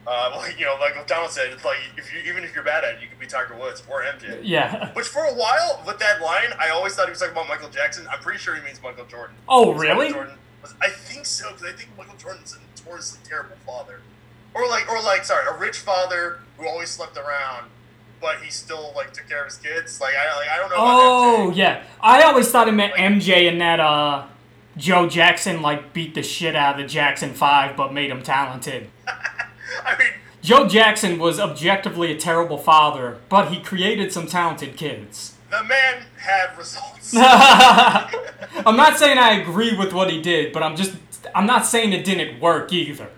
Uh, 0.07 0.33
like 0.37 0.59
you 0.59 0.67
know, 0.67 0.77
like 0.81 1.07
Donald 1.07 1.31
said, 1.31 1.53
it's 1.53 1.65
like 1.65 1.79
if 1.97 2.13
you 2.13 2.21
even 2.31 2.45
if 2.45 2.55
you're 2.55 2.65
bad 2.65 2.85
at 2.85 2.95
it, 2.95 3.03
you 3.03 3.09
could 3.09 3.19
be 3.19 3.27
Tiger 3.27 3.57
Woods 3.57 3.83
or 3.89 4.03
MJ. 4.03 4.41
Yeah. 4.43 4.93
Which 4.95 5.07
for 5.07 5.25
a 5.25 5.35
while, 5.35 5.83
with 5.87 5.99
that 5.99 6.21
line, 6.21 6.53
I 6.59 6.71
always 6.71 6.95
thought 6.95 7.07
he 7.07 7.11
was 7.11 7.21
talking 7.21 7.33
about 7.33 7.49
Michael 7.49 7.71
Jackson. 7.71 8.07
I'm 8.11 8.21
pretty 8.21 8.39
sure 8.39 8.55
he 8.55 8.63
means 8.63 8.83
Michael 8.83 9.07
Jordan. 9.07 9.37
Oh, 9.49 9.75
really? 9.75 10.07
Michael 10.07 10.13
Jordan 10.13 10.39
was, 10.61 10.75
I 10.81 10.89
think 10.89 11.27
so, 11.27 11.51
because 11.53 11.65
I 11.65 11.77
think 11.77 11.91
Michael 11.97 12.17
Jordan's 12.17 12.57
a 12.57 12.81
notoriously 12.81 13.21
terrible 13.25 13.57
father, 13.65 14.01
or 14.55 14.69
like, 14.69 14.91
or 14.91 15.01
like, 15.03 15.25
sorry, 15.25 15.47
a 15.47 15.59
rich 15.59 15.79
father 15.79 16.41
who 16.59 16.67
always 16.67 16.91
slept 16.91 17.17
around, 17.17 17.69
but 18.21 18.39
he 18.41 18.51
still 18.51 18.93
like 18.95 19.13
took 19.13 19.29
care 19.29 19.41
of 19.41 19.47
his 19.47 19.59
kids. 19.59 20.01
Like 20.01 20.15
I, 20.15 20.37
like, 20.37 20.49
I 20.49 20.57
don't 20.59 20.71
know. 20.71 20.77
Oh, 20.79 21.53
yeah. 21.55 21.85
I 22.01 22.23
always 22.23 22.51
thought 22.51 22.69
it 22.69 22.73
meant 22.73 22.95
MJ 22.95 23.49
and 23.51 23.61
that 23.61 23.81
uh, 23.81 24.27
Joe 24.77 25.09
Jackson 25.09 25.61
like 25.61 25.93
beat 25.93 26.15
the 26.15 26.23
shit 26.23 26.57
out 26.57 26.77
of 26.77 26.83
the 26.83 26.89
Jackson 26.89 27.35
Five, 27.35 27.77
but 27.77 27.93
made 27.93 28.11
him 28.11 28.23
talented. 28.23 28.89
I 29.85 29.99
mean, 29.99 30.09
Joe 30.43 30.67
Jackson 30.69 31.19
was 31.19 31.39
objectively 31.39 32.11
a 32.13 32.17
terrible 32.19 32.59
father, 32.59 33.19
but 33.29 33.53
he 33.53 33.61
created 33.61 34.13
some 34.13 34.27
talented 34.27 34.77
kids. 34.77 35.35
the 35.51 35.63
man 35.65 36.03
had 36.17 36.57
results. 36.59 37.15
I'm 37.17 38.77
not 38.77 38.97
saying 38.99 39.19
I 39.19 39.41
agree 39.41 39.77
with 39.77 39.93
what 39.93 40.11
he 40.11 40.21
did, 40.21 40.53
but 40.53 40.63
I'm 40.63 40.77
just 40.77 40.97
I'm 41.35 41.47
not 41.47 41.65
saying 41.67 41.93
it 41.93 42.05
didn't 42.05 42.41
work 42.41 42.73
either. 42.73 43.09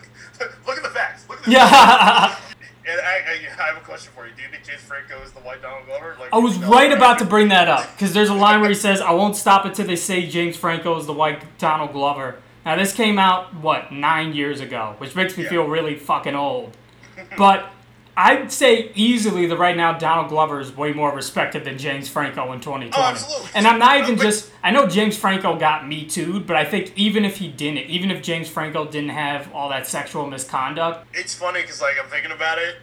Look 0.66 0.76
at 0.76 0.82
the 0.82 0.88
facts. 0.90 1.28
Look 1.28 1.38
at 1.40 1.44
the 1.44 1.50
Yeah. 1.50 2.36
And 2.84 3.00
I, 3.00 3.04
I, 3.04 3.62
I 3.62 3.66
have 3.68 3.76
a 3.76 3.80
question 3.80 4.10
for 4.12 4.26
you. 4.26 4.32
Do 4.34 4.42
you 4.42 4.48
think 4.48 4.64
James 4.64 4.80
Franco 4.80 5.22
is 5.22 5.30
the 5.30 5.38
white 5.40 5.62
Donald 5.62 5.86
Glover? 5.86 6.16
Like, 6.18 6.32
I 6.32 6.38
was 6.38 6.58
no, 6.58 6.68
right 6.68 6.90
about 6.90 7.20
to 7.20 7.24
bring 7.24 7.48
that 7.48 7.68
up 7.68 7.88
because 7.92 8.12
there's 8.12 8.28
a 8.28 8.34
line 8.34 8.60
where 8.60 8.70
he 8.70 8.74
says, 8.74 9.00
"I 9.00 9.12
won't 9.12 9.36
stop 9.36 9.64
until 9.64 9.86
they 9.86 9.94
say 9.94 10.26
James 10.26 10.56
Franco 10.56 10.98
is 10.98 11.06
the 11.06 11.12
white 11.12 11.58
Donald 11.58 11.92
Glover." 11.92 12.38
Now 12.64 12.76
this 12.76 12.92
came 12.92 13.18
out 13.18 13.54
what 13.54 13.92
nine 13.92 14.34
years 14.34 14.60
ago, 14.60 14.94
which 14.98 15.14
makes 15.14 15.36
me 15.36 15.44
Yeah. 15.44 15.50
feel 15.50 15.64
really 15.64 15.96
fucking 15.96 16.34
old. 16.34 16.76
but 17.36 17.70
I'd 18.16 18.52
say 18.52 18.90
easily 18.94 19.46
that 19.46 19.56
right 19.56 19.76
now 19.76 19.94
Donald 19.94 20.28
Glover 20.28 20.60
is 20.60 20.76
way 20.76 20.92
more 20.92 21.14
respected 21.14 21.64
than 21.64 21.78
James 21.78 22.08
Franco 22.10 22.52
in 22.52 22.60
2020. 22.60 22.90
Oh, 22.94 23.08
absolutely. 23.10 23.48
And 23.54 23.66
I'm 23.66 23.78
not 23.78 23.96
even 24.00 24.18
just. 24.18 24.50
I 24.62 24.70
know 24.70 24.86
James 24.86 25.16
Franco 25.16 25.56
got 25.58 25.88
me 25.88 26.04
too, 26.04 26.40
but 26.40 26.54
I 26.56 26.64
think 26.64 26.92
even 26.94 27.24
if 27.24 27.38
he 27.38 27.48
didn't, 27.48 27.86
even 27.88 28.10
if 28.10 28.20
James 28.22 28.48
Franco 28.50 28.84
didn't 28.84 29.10
have 29.10 29.50
all 29.54 29.70
that 29.70 29.86
sexual 29.86 30.26
misconduct, 30.26 31.06
It's 31.14 31.34
funny 31.34 31.62
because 31.62 31.80
like 31.80 31.94
I'm 32.02 32.08
thinking 32.10 32.32
about 32.32 32.58
it. 32.58 32.76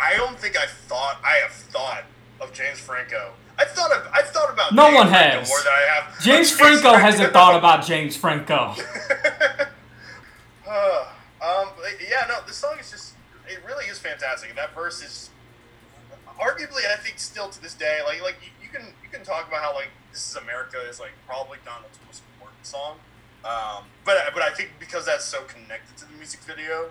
I 0.00 0.16
don't 0.16 0.36
think 0.38 0.56
I 0.58 0.66
thought 0.66 1.18
I 1.24 1.34
have 1.42 1.52
thought 1.52 2.02
of 2.40 2.52
James 2.52 2.80
Franco. 2.80 3.32
I've 3.62 3.70
thought 3.70 3.92
of 3.92 4.08
I've 4.12 4.28
thought 4.28 4.52
about 4.52 4.74
No 4.74 4.84
James 4.86 4.94
one 4.96 5.08
Franco 5.08 5.38
has. 5.40 5.48
more 5.48 5.58
than 5.60 5.72
I 5.72 5.94
have. 5.94 6.18
of 6.18 6.24
James 6.24 6.50
Franco 6.58 6.92
hasn't 6.94 7.32
thought 7.32 7.56
about 7.56 7.84
James 7.86 8.16
Franco. 8.16 8.74
Uh, 10.66 11.04
um, 11.44 11.68
yeah, 12.00 12.24
no, 12.28 12.36
this 12.46 12.56
song 12.56 12.76
is 12.80 12.90
just 12.90 13.14
it 13.46 13.58
really 13.66 13.84
is 13.86 13.98
fantastic. 13.98 14.48
And 14.48 14.56
that 14.56 14.74
verse 14.74 15.02
is 15.02 15.28
arguably, 16.40 16.86
I 16.90 16.96
think, 16.96 17.18
still 17.18 17.48
to 17.50 17.60
this 17.60 17.74
day, 17.74 17.98
like 18.06 18.22
like 18.22 18.36
you, 18.42 18.48
you 18.62 18.68
can 18.72 18.86
you 19.02 19.08
can 19.10 19.22
talk 19.24 19.48
about 19.48 19.60
how 19.60 19.74
like 19.74 19.88
this 20.12 20.30
is 20.30 20.36
America 20.36 20.78
is 20.88 20.98
like 20.98 21.10
probably 21.26 21.58
Donald's 21.64 21.98
most 22.06 22.22
important 22.34 22.64
song. 22.64 22.96
Um, 23.44 23.84
but 24.04 24.16
but 24.32 24.42
I 24.42 24.50
think 24.50 24.70
because 24.80 25.04
that's 25.04 25.24
so 25.24 25.42
connected 25.42 25.96
to 25.98 26.06
the 26.06 26.12
music 26.16 26.40
video, 26.40 26.88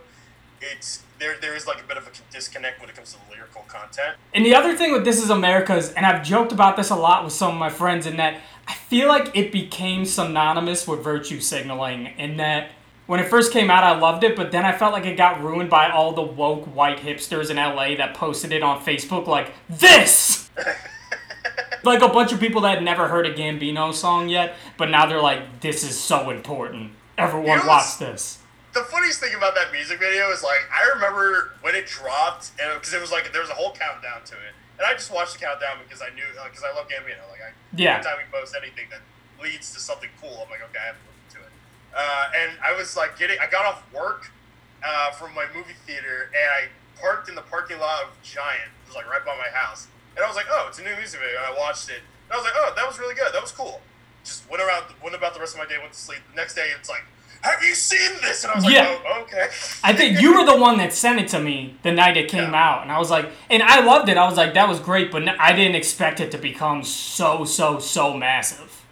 it's 0.62 1.02
there 1.18 1.36
there 1.42 1.56
is 1.56 1.66
like 1.66 1.80
a 1.82 1.88
bit 1.88 1.98
of 1.98 2.06
a 2.06 2.12
disconnect 2.42 2.80
when 2.82 2.90
it 2.90 2.96
comes 2.96 3.14
to 3.14 3.20
the 3.20 3.36
lyrical 3.36 3.62
content. 3.68 4.18
And 4.34 4.44
the 4.44 4.56
other 4.56 4.76
thing 4.76 4.92
with 4.92 5.06
This 5.06 5.22
Is 5.22 5.30
America's, 5.30 5.94
and 5.94 6.08
I've 6.08 6.24
joked 6.24 6.52
about 6.52 6.76
this 6.76 6.90
a 6.90 6.96
lot 6.96 7.24
with 7.24 7.34
some 7.34 7.52
of 7.52 7.60
my 7.60 7.70
friends, 7.70 8.08
in 8.08 8.18
that 8.18 8.42
I 8.68 8.74
feel 8.74 9.08
like 9.08 9.36
it 9.36 9.52
became 9.52 10.06
synonymous 10.06 10.88
with 10.88 11.04
virtue 11.04 11.40
signaling, 11.40 12.08
in 12.18 12.38
that 12.38 12.72
when 13.06 13.20
it 13.20 13.28
first 13.28 13.52
came 13.52 13.70
out, 13.70 13.84
I 13.84 14.00
loved 14.00 14.24
it, 14.24 14.36
but 14.36 14.52
then 14.52 14.66
I 14.66 14.76
felt 14.76 14.92
like 14.92 15.06
it 15.06 15.18
got 15.18 15.44
ruined 15.44 15.70
by 15.70 15.92
all 15.92 16.14
the 16.14 16.24
woke 16.24 16.66
white 16.76 16.98
hipsters 16.98 17.52
in 17.52 17.58
LA 17.58 17.96
that 17.98 18.16
posted 18.16 18.52
it 18.52 18.64
on 18.64 18.82
Facebook 18.82 19.28
like, 19.28 19.54
this! 19.70 20.50
like 21.84 22.02
a 22.02 22.08
bunch 22.08 22.32
of 22.32 22.40
people 22.40 22.62
that 22.62 22.76
had 22.76 22.84
never 22.84 23.08
heard 23.08 23.28
a 23.28 23.34
Gambino 23.34 23.94
song 23.94 24.30
yet, 24.30 24.56
but 24.78 24.90
now 24.90 25.06
they're 25.06 25.22
like, 25.22 25.62
this 25.62 25.84
is 25.84 25.96
so 25.96 26.32
important. 26.32 26.94
Everyone 27.20 27.60
You 27.60 27.64
know 27.66 27.70
watch 27.70 28.00
this. 28.00 28.40
The 28.74 28.84
funniest 28.84 29.20
thing 29.20 29.34
about 29.36 29.56
that 29.56 29.72
music 29.72 30.00
video 30.00 30.32
is 30.32 30.44
like 30.44 30.62
I 30.72 30.88
remember 30.96 31.52
when 31.62 31.76
it 31.76 31.88
dropped, 31.88 32.52
and 32.62 32.72
because 32.80 32.94
it 32.94 33.02
was 33.02 33.12
like 33.12 33.32
there 33.32 33.42
was 33.42 33.50
a 33.52 33.56
whole 33.58 33.74
countdown 33.74 34.24
to 34.26 34.36
it, 34.36 34.54
and 34.78 34.86
I 34.88 34.94
just 34.94 35.12
watched 35.12 35.34
the 35.34 35.40
countdown 35.46 35.78
because 35.84 36.02
I 36.02 36.10
knew 36.16 36.24
because 36.46 36.64
I 36.64 36.74
love 36.76 36.88
Gambino. 36.88 37.24
Like 37.30 37.42
I, 37.42 37.52
Yeah. 37.76 37.96
anytime 37.96 38.18
he 38.20 38.32
posts 38.32 38.56
anything 38.56 38.88
that 38.92 39.02
leads 39.42 39.74
to 39.74 39.80
something 39.80 40.10
cool, 40.22 40.44
I'm 40.44 40.50
like, 40.50 40.62
okay, 40.70 40.80
I 40.80 40.88
have 40.94 40.96
to 40.96 41.08
listen 41.10 41.42
to 41.42 41.48
it. 41.48 41.52
Uh, 41.98 42.26
and 42.38 42.52
I 42.64 42.72
was 42.78 42.96
like 42.96 43.18
getting, 43.18 43.40
I 43.40 43.48
got 43.48 43.66
off 43.66 43.84
work 43.92 44.32
uh, 44.86 45.12
from 45.12 45.34
my 45.36 45.46
movie 45.54 45.76
theater, 45.86 46.30
and 46.32 46.48
I 46.52 46.62
parked 47.02 47.28
in 47.28 47.36
the 47.36 47.42
parking 47.42 47.80
lot 47.80 48.04
of 48.04 48.10
Giant, 48.24 48.70
it 48.86 48.88
was 48.88 48.96
like 48.96 49.10
right 49.10 49.26
by 49.26 49.36
my 49.36 49.50
house, 49.52 49.88
and 50.16 50.24
I 50.24 50.28
was 50.28 50.36
like, 50.38 50.46
oh, 50.50 50.68
it's 50.70 50.80
a 50.80 50.84
new 50.84 50.96
music 50.96 51.20
video, 51.20 51.38
and 51.44 51.48
I 51.54 51.58
watched 51.60 51.90
it, 51.90 52.00
and 52.30 52.32
I 52.34 52.36
was 52.38 52.46
like, 52.46 52.54
oh, 52.56 52.72
that 52.76 52.88
was 52.88 53.00
really 53.00 53.16
good, 53.16 53.34
that 53.34 53.42
was 53.42 53.52
cool. 53.52 53.82
Just 54.24 54.48
went 54.50 54.62
around, 54.62 54.86
went 55.04 55.16
about 55.16 55.34
the 55.34 55.40
rest 55.42 55.56
of 55.56 55.60
my 55.60 55.66
day, 55.66 55.78
went 55.82 55.94
to 55.94 56.00
sleep. 56.00 56.20
The 56.30 56.36
next 56.38 56.54
day, 56.54 56.70
it's 56.78 56.88
like, 56.90 57.04
have 57.42 57.64
you 57.64 57.74
seen 57.76 58.12
this? 58.22 58.44
And 58.44 58.52
I 58.52 58.56
was 58.56 58.66
like, 58.66 58.74
Yeah. 58.74 58.98
oh, 59.06 59.22
okay. 59.24 59.48
I 59.84 59.94
think 59.94 60.22
you 60.22 60.38
were 60.38 60.46
the 60.46 60.58
one 60.58 60.78
that 60.78 60.94
sent 60.94 61.20
it 61.20 61.28
to 61.30 61.40
me 61.40 61.76
the 61.84 61.92
night 61.92 62.18
it 62.18 62.30
came 62.30 62.52
Yeah. 62.54 62.70
out, 62.72 62.82
and 62.84 62.92
I 62.92 63.00
was 63.00 63.10
like, 63.10 63.30
and 63.50 63.62
I 63.64 63.80
loved 63.82 64.10
it. 64.10 64.18
I 64.18 64.26
was 64.26 64.38
like, 64.38 64.54
that 64.54 64.68
was 64.70 64.80
great, 64.80 65.12
but 65.12 65.28
I 65.40 65.54
didn't 65.54 65.76
expect 65.76 66.20
it 66.20 66.32
to 66.32 66.38
become 66.38 66.84
so, 66.84 67.44
so, 67.46 67.80
so 67.80 68.14
massive. 68.16 68.84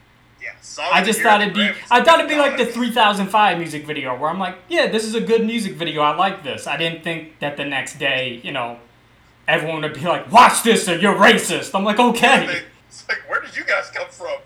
Yeah, 0.41 0.51
I 0.91 1.03
just 1.03 1.21
thought 1.21 1.41
it'd 1.41 1.53
be, 1.53 1.69
I 1.91 2.03
thought 2.03 2.19
it'd 2.19 2.29
be 2.29 2.37
like 2.37 2.57
the 2.57 2.65
3005 2.65 3.57
music 3.57 3.85
video, 3.85 4.17
where 4.17 4.29
I'm 4.29 4.39
like, 4.39 4.55
yeah, 4.67 4.87
this 4.87 5.03
is 5.03 5.13
a 5.13 5.21
good 5.21 5.45
music 5.45 5.73
video. 5.73 6.01
I 6.01 6.15
like 6.15 6.43
this. 6.43 6.65
I 6.67 6.77
didn't 6.77 7.03
think 7.03 7.39
that 7.39 7.57
the 7.57 7.65
next 7.65 7.99
day, 7.99 8.39
you 8.43 8.51
know, 8.51 8.79
everyone 9.47 9.81
would 9.81 9.93
be 9.93 10.01
like, 10.01 10.31
watch 10.31 10.63
this 10.63 10.87
or 10.89 10.95
you're 10.97 11.13
racist. 11.15 11.71
I'm 11.75 11.83
like, 11.83 11.99
okay. 11.99 12.61
It's 12.87 13.07
like, 13.07 13.29
where 13.29 13.41
did 13.41 13.55
you 13.55 13.63
guys 13.63 13.91
come 13.93 14.07
from? 14.09 14.37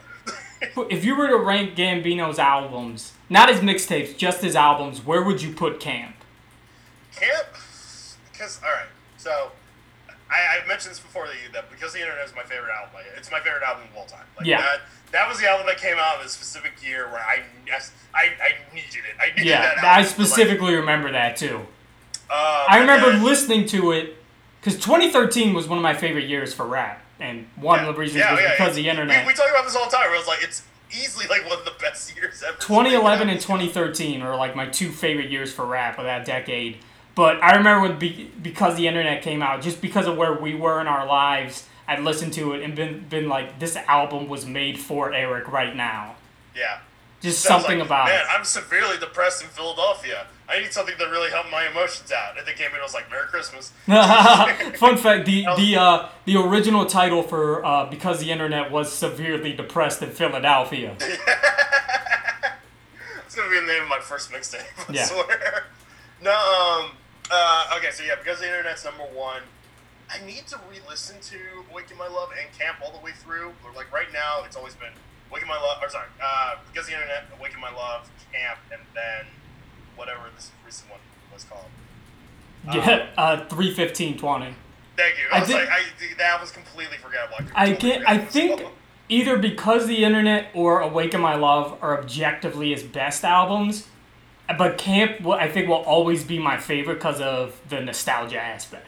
If 0.89 1.05
you 1.05 1.15
were 1.15 1.27
to 1.27 1.37
rank 1.37 1.75
Gambino's 1.75 2.39
albums, 2.39 3.12
not 3.29 3.49
his 3.49 3.59
mixtapes, 3.59 4.15
just 4.17 4.41
his 4.41 4.55
albums, 4.55 5.05
where 5.05 5.23
would 5.23 5.41
you 5.41 5.53
put 5.53 5.79
Camp? 5.79 6.15
Camp, 7.15 7.47
because 8.31 8.59
all 8.63 8.69
right, 8.71 8.87
so 9.17 9.51
I, 10.29 10.61
I 10.63 10.67
mentioned 10.67 10.91
this 10.91 10.99
before 10.99 11.27
that 11.27 11.35
that 11.53 11.69
because 11.71 11.93
the 11.93 11.99
internet 11.99 12.25
is 12.25 12.33
my 12.35 12.43
favorite 12.43 12.71
album. 12.73 12.91
Like, 12.95 13.05
it's 13.17 13.31
my 13.31 13.39
favorite 13.39 13.63
album 13.63 13.83
of 13.91 13.97
all 13.97 14.05
time. 14.05 14.25
Like, 14.37 14.47
Yeah. 14.47 14.61
That, 14.61 14.81
that 15.11 15.29
was 15.29 15.39
the 15.39 15.47
album 15.47 15.67
that 15.67 15.77
came 15.77 15.97
out 15.99 16.19
in 16.19 16.25
a 16.25 16.29
specific 16.29 16.83
year 16.83 17.05
where 17.07 17.19
I 17.21 17.43
I, 18.15 18.23
I 18.41 18.73
needed 18.73 18.89
it. 19.07 19.15
I 19.21 19.29
needed 19.29 19.45
Yeah, 19.45 19.75
that. 19.75 19.83
I 19.83 20.01
specifically 20.03 20.73
remember 20.73 21.11
that 21.11 21.37
too. 21.37 21.57
Like, 21.57 22.39
um, 22.39 22.65
I 22.67 22.77
remember 22.79 23.11
then- 23.11 23.23
listening 23.23 23.67
to 23.67 23.91
it 23.91 24.17
because 24.59 24.79
2013 24.79 25.53
was 25.53 25.67
one 25.67 25.77
of 25.77 25.83
my 25.83 25.93
favorite 25.93 26.27
years 26.27 26.51
for 26.53 26.65
rap, 26.65 27.03
and 27.19 27.47
one 27.57 27.79
of 27.81 27.85
the 27.85 27.93
reasons 27.93 28.23
was 28.23 28.39
because 28.57 28.69
of 28.69 28.75
the 28.75 28.89
internet. 28.89 29.23
We, 29.23 29.33
we 29.33 29.35
talk 29.35 29.49
about 29.51 29.65
this 29.65 29.75
all 29.75 29.85
the 29.85 29.95
time. 29.95 30.09
Where 30.09 30.17
it's 30.17 30.27
like 30.27 30.41
it's 30.41 30.63
easily 30.93 31.27
like 31.27 31.47
one 31.47 31.59
of 31.59 31.65
the 31.65 31.73
best 31.79 32.15
years 32.15 32.43
ever. 32.45 32.57
2011 32.59 33.29
and 33.29 33.39
2013 33.39 34.21
are 34.21 34.35
like 34.35 34.55
my 34.55 34.67
two 34.67 34.91
favorite 34.91 35.29
years 35.29 35.51
for 35.51 35.65
rap 35.65 35.97
of 35.97 36.05
that 36.05 36.25
decade. 36.25 36.77
But 37.15 37.41
I 37.43 37.57
remember 37.57 37.87
when 37.87 37.99
be, 37.99 38.31
because 38.41 38.75
the 38.75 38.87
internet 38.87 39.21
came 39.21 39.41
out, 39.41 39.61
just 39.61 39.81
because 39.81 40.07
of 40.07 40.17
where 40.17 40.33
we 40.33 40.55
were 40.55 40.81
in 40.81 40.87
our 40.87 41.05
lives, 41.05 41.67
I'd 41.87 41.99
listened 41.99 42.33
to 42.33 42.53
it 42.53 42.63
and 42.63 42.75
been 42.75 43.05
been 43.07 43.29
like, 43.29 43.59
this 43.59 43.75
album 43.75 44.27
was 44.27 44.45
made 44.45 44.79
for 44.79 45.13
Eric 45.13 45.51
right 45.51 45.75
now. 45.75 46.15
Yeah. 46.55 46.79
Just 47.23 47.41
So 47.41 47.49
something 47.49 47.79
like, 47.79 47.87
about 47.87 48.05
Man, 48.07 48.19
it. 48.19 48.25
I'm 48.29 48.43
severely 48.43 48.97
depressed 48.99 49.41
in 49.41 49.47
Philadelphia. 49.47 50.27
I 50.49 50.59
need 50.59 50.73
something 50.73 50.97
to 50.97 51.05
really 51.05 51.29
help 51.31 51.49
my 51.49 51.67
emotions 51.67 52.11
out. 52.11 52.37
And 52.37 52.45
they 52.45 52.51
came 52.53 52.67
in 52.67 52.73
and 52.73 52.83
was 52.83 52.93
like, 52.93 53.09
Merry 53.09 53.27
Christmas. 53.27 53.71
Fun 54.77 54.97
fact: 54.97 55.25
the 55.25 55.45
the 55.57 55.77
uh, 55.77 56.09
the 56.25 56.35
original 56.37 56.85
title 56.85 57.23
for 57.23 57.65
uh, 57.65 57.85
because 57.85 58.19
the 58.19 58.29
internet 58.29 58.69
was 58.71 58.91
severely 58.91 59.53
depressed 59.53 60.01
in 60.03 60.09
Philadelphia. 60.11 60.95
It's 63.25 63.35
gonna 63.35 63.49
be 63.49 63.59
the 63.61 63.65
name 63.65 63.81
of 63.83 63.89
my 63.89 63.99
first 63.99 64.29
mixtape. 64.31 64.61
I 64.89 64.93
Yeah. 64.93 65.05
swear. 65.05 65.65
No, 66.21 66.31
um, 66.31 66.91
uh, 67.31 67.75
okay, 67.77 67.89
so 67.91 68.03
yeah, 68.03 68.13
because 68.15 68.39
the 68.39 68.45
internet's 68.47 68.85
number 68.85 69.03
one, 69.05 69.41
I 70.07 70.23
need 70.23 70.45
to 70.47 70.59
re-listen 70.69 71.15
to 71.31 71.37
"Awaken 71.71 71.97
My 71.97 72.07
Love" 72.07 72.29
and 72.39 72.47
"Camp" 72.57 72.77
all 72.83 72.91
the 72.91 73.03
way 73.03 73.11
through. 73.11 73.53
Or 73.65 73.71
like 73.75 73.91
right 73.91 74.11
now, 74.13 74.43
it's 74.45 74.55
always 74.55 74.75
been 74.75 74.93
"Awaken 75.33 75.49
My 75.49 75.57
Love," 75.57 75.81
or 75.81 75.89
sorry, 75.89 76.07
uh, 76.23 76.55
because 76.71 76.87
the 76.87 76.93
internet, 76.93 77.23
"Awaken 77.39 77.59
My 77.59 77.73
Love," 77.73 78.07
"Camp," 78.31 78.59
and 78.71 78.81
then 78.93 79.25
whatever 79.95 80.29
this 80.35 80.51
recent 80.63 80.91
one 80.91 80.99
was 81.33 81.43
called. 81.43 81.65
Yeah, 82.71 83.07
uh, 83.17 83.45
three 83.47 83.73
fifteen 83.73 84.15
twenty. 84.15 84.53
Thank 84.95 85.15
you. 85.17 85.23
I, 85.31 85.37
I 85.37 85.39
was 85.39 85.49
like, 85.49 85.69
I, 85.69 85.81
that 86.19 86.39
was 86.39 86.51
completely 86.51 86.97
forgettable. 86.97 87.37
I 87.55 87.73
totally 87.73 87.97
get. 87.97 88.07
I 88.07 88.13
what 88.13 88.21
it 88.21 88.25
was 88.25 88.33
think 88.33 88.61
either 89.09 89.37
because 89.39 89.87
the 89.87 90.03
internet 90.03 90.49
or 90.53 90.81
Awaken 90.81 91.19
My 91.19 91.35
Love 91.35 91.77
are 91.81 91.99
objectively 91.99 92.71
his 92.71 92.83
best 92.83 93.23
albums, 93.23 93.87
but 94.57 94.77
Camp, 94.77 95.25
I 95.27 95.47
think, 95.47 95.67
will 95.67 95.75
always 95.77 96.23
be 96.23 96.37
my 96.37 96.57
favorite 96.57 96.95
because 96.95 97.19
of 97.21 97.59
the 97.69 97.81
nostalgia 97.81 98.39
aspect. 98.39 98.87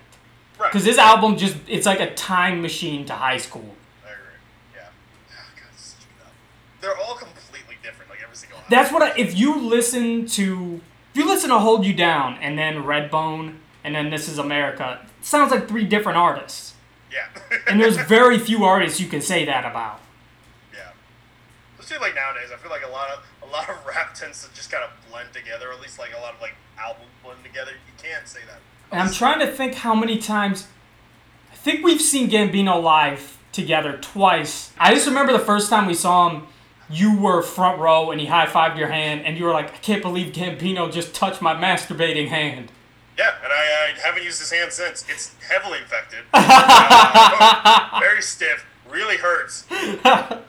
Right. 0.57 0.71
Because 0.71 0.85
this 0.85 0.97
album 0.97 1.35
just, 1.37 1.57
it's 1.67 1.85
like 1.85 1.99
a 1.99 2.13
time 2.13 2.61
machine 2.61 3.05
to 3.07 3.13
high 3.13 3.37
school. 3.37 3.75
I 4.05 4.11
agree. 4.11 4.23
Yeah. 4.73 4.87
Oh, 4.87 5.33
God, 5.57 5.71
this 5.73 5.81
is 5.81 5.87
such 5.87 6.05
a 6.05 6.07
good 6.13 6.21
album. 6.21 6.37
They're 6.85 6.95
all 6.97 7.15
completely 7.15 7.77
different, 7.81 8.11
like 8.11 8.21
every 8.23 8.35
single 8.35 8.57
album. 8.59 8.69
That's 8.69 8.93
what 8.93 9.01
I, 9.01 9.17
if 9.17 9.35
you 9.35 9.59
listen 9.59 10.27
to, 10.27 10.81
if 11.11 11.17
you 11.17 11.25
listen 11.25 11.49
to 11.49 11.57
Hold 11.57 11.83
You 11.83 11.95
Down 11.95 12.37
and 12.41 12.59
then 12.59 12.83
Redbone 12.83 13.55
and 13.83 13.95
then 13.95 14.11
This 14.11 14.29
Is 14.29 14.37
America, 14.37 15.03
sounds 15.19 15.49
like 15.51 15.67
three 15.67 15.85
different 15.85 16.19
artists. 16.19 16.75
Yeah. 17.11 17.25
And 17.67 17.81
there's 17.81 17.97
very 17.97 18.37
few 18.37 18.65
artists 18.65 18.99
you 18.99 19.07
can 19.07 19.21
say 19.21 19.45
that 19.45 19.65
about. 19.65 19.99
yeah. 20.71 20.91
Especially 21.79 22.05
like 22.05 22.13
nowadays, 22.13 22.49
I 22.53 22.57
feel 22.57 22.69
like 22.69 22.85
a 22.85 22.91
lot 22.91 23.09
of 23.09 23.25
a 23.41 23.51
lot 23.51 23.67
of 23.67 23.83
rap 23.87 24.13
tends 24.13 24.47
to 24.47 24.53
just 24.53 24.69
kind 24.71 24.83
of 24.83 24.91
blend 25.09 25.33
together. 25.33 25.69
Or 25.69 25.73
at 25.73 25.81
least 25.81 25.97
like 25.97 26.11
a 26.15 26.21
lot 26.21 26.35
of 26.35 26.41
like 26.41 26.53
albums 26.77 27.09
blend 27.23 27.43
together. 27.43 27.71
You 27.71 27.93
can't 27.97 28.27
say 28.27 28.41
that. 28.45 28.59
And 28.91 29.01
I'm 29.01 29.11
trying 29.11 29.39
to 29.39 29.47
think 29.47 29.73
how 29.73 29.95
many 29.95 30.19
times. 30.19 30.67
I 31.51 31.55
think 31.55 31.83
we've 31.83 32.01
seen 32.01 32.29
Gambino 32.29 32.79
live 32.79 33.39
together 33.51 33.97
twice. 33.99 34.71
I 34.77 34.93
just 34.93 35.07
remember 35.07 35.33
the 35.33 35.39
first 35.39 35.67
time 35.69 35.87
we 35.87 35.95
saw 35.95 36.29
him, 36.29 36.47
you 36.89 37.17
were 37.17 37.41
front 37.41 37.79
row 37.79 38.11
and 38.11 38.19
he 38.21 38.27
high 38.27 38.45
fived 38.45 38.77
your 38.77 38.87
hand, 38.89 39.21
and 39.25 39.37
you 39.37 39.43
were 39.45 39.51
like, 39.53 39.73
I 39.73 39.77
can't 39.77 40.01
believe 40.01 40.33
Gambino 40.33 40.91
just 40.91 41.13
touched 41.15 41.41
my 41.41 41.53
masturbating 41.55 42.27
hand. 42.27 42.71
Yeah, 43.17 43.31
and 43.43 43.51
I, 43.51 43.93
I 43.95 43.99
haven't 44.07 44.23
used 44.23 44.39
his 44.39 44.51
hand 44.51 44.71
since. 44.73 45.05
It's 45.09 45.33
heavily 45.49 45.79
infected. 45.79 46.19
Uh, 46.33 47.99
very 47.99 48.21
stiff. 48.21 48.65
Really 48.89 49.17
hurts. 49.17 49.65
I 49.71 50.41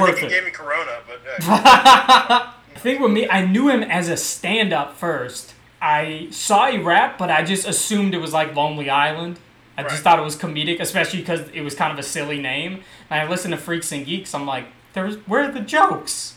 Worth 0.00 0.06
think 0.06 0.18
he 0.18 0.26
it. 0.26 0.30
gave 0.30 0.44
me 0.44 0.50
corona, 0.50 0.98
but 1.06 1.20
uh, 1.26 1.36
I 2.76 2.78
think 2.78 3.00
with 3.00 3.12
me, 3.12 3.28
I 3.28 3.44
knew 3.46 3.68
him 3.68 3.82
as 3.82 4.08
a 4.08 4.16
stand 4.16 4.72
up 4.72 4.94
first. 4.96 5.54
I 5.80 6.28
saw 6.30 6.70
he 6.70 6.78
rap, 6.78 7.18
but 7.18 7.30
I 7.30 7.44
just 7.44 7.68
assumed 7.68 8.14
it 8.14 8.18
was 8.18 8.32
like 8.32 8.54
Lonely 8.56 8.90
Island. 8.90 9.38
I 9.76 9.82
just 9.82 10.02
thought 10.02 10.18
it 10.18 10.22
was 10.22 10.36
comedic, 10.36 10.80
especially 10.80 11.20
because 11.20 11.48
it 11.50 11.60
was 11.62 11.74
kind 11.74 11.92
of 11.92 11.98
a 11.98 12.02
silly 12.02 12.40
name. 12.40 12.82
And 13.10 13.20
I 13.20 13.28
listened 13.28 13.52
to 13.52 13.58
Freaks 13.58 13.92
and 13.92 14.06
Geeks. 14.06 14.34
I'm 14.34 14.46
like, 14.46 14.66
there's 14.94 15.16
where 15.28 15.42
are 15.44 15.52
the 15.52 15.60
jokes? 15.60 16.36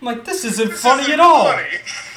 I'm 0.00 0.06
like, 0.06 0.24
this 0.24 0.44
isn't 0.44 0.70
this 0.70 0.82
funny 0.82 1.02
isn't 1.02 1.14
at 1.14 1.20
all. 1.20 1.44
funny. 1.52 1.68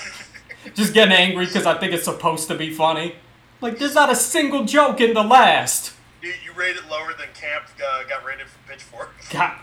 Just 0.74 0.94
getting 0.94 1.14
angry 1.14 1.46
because 1.46 1.66
I 1.66 1.78
think 1.78 1.94
it's 1.94 2.06
supposed 2.06 2.48
to 2.48 2.56
be 2.56 2.74
funny. 2.74 3.16
Like, 3.62 3.78
there's 3.78 3.96
not 3.96 4.10
a 4.10 4.16
single 4.16 4.66
joke 4.66 5.02
in 5.02 5.14
the 5.14 5.24
last. 5.24 5.94
You, 6.22 6.34
you 6.46 6.54
rate 6.54 6.76
it 6.78 6.90
lower 6.90 7.14
than 7.14 7.28
Camp 7.34 7.66
uh, 7.78 8.04
got 8.08 8.26
rated 8.26 8.48
for 8.48 8.72
Pitchfork. 8.72 9.12
God. 9.32 9.58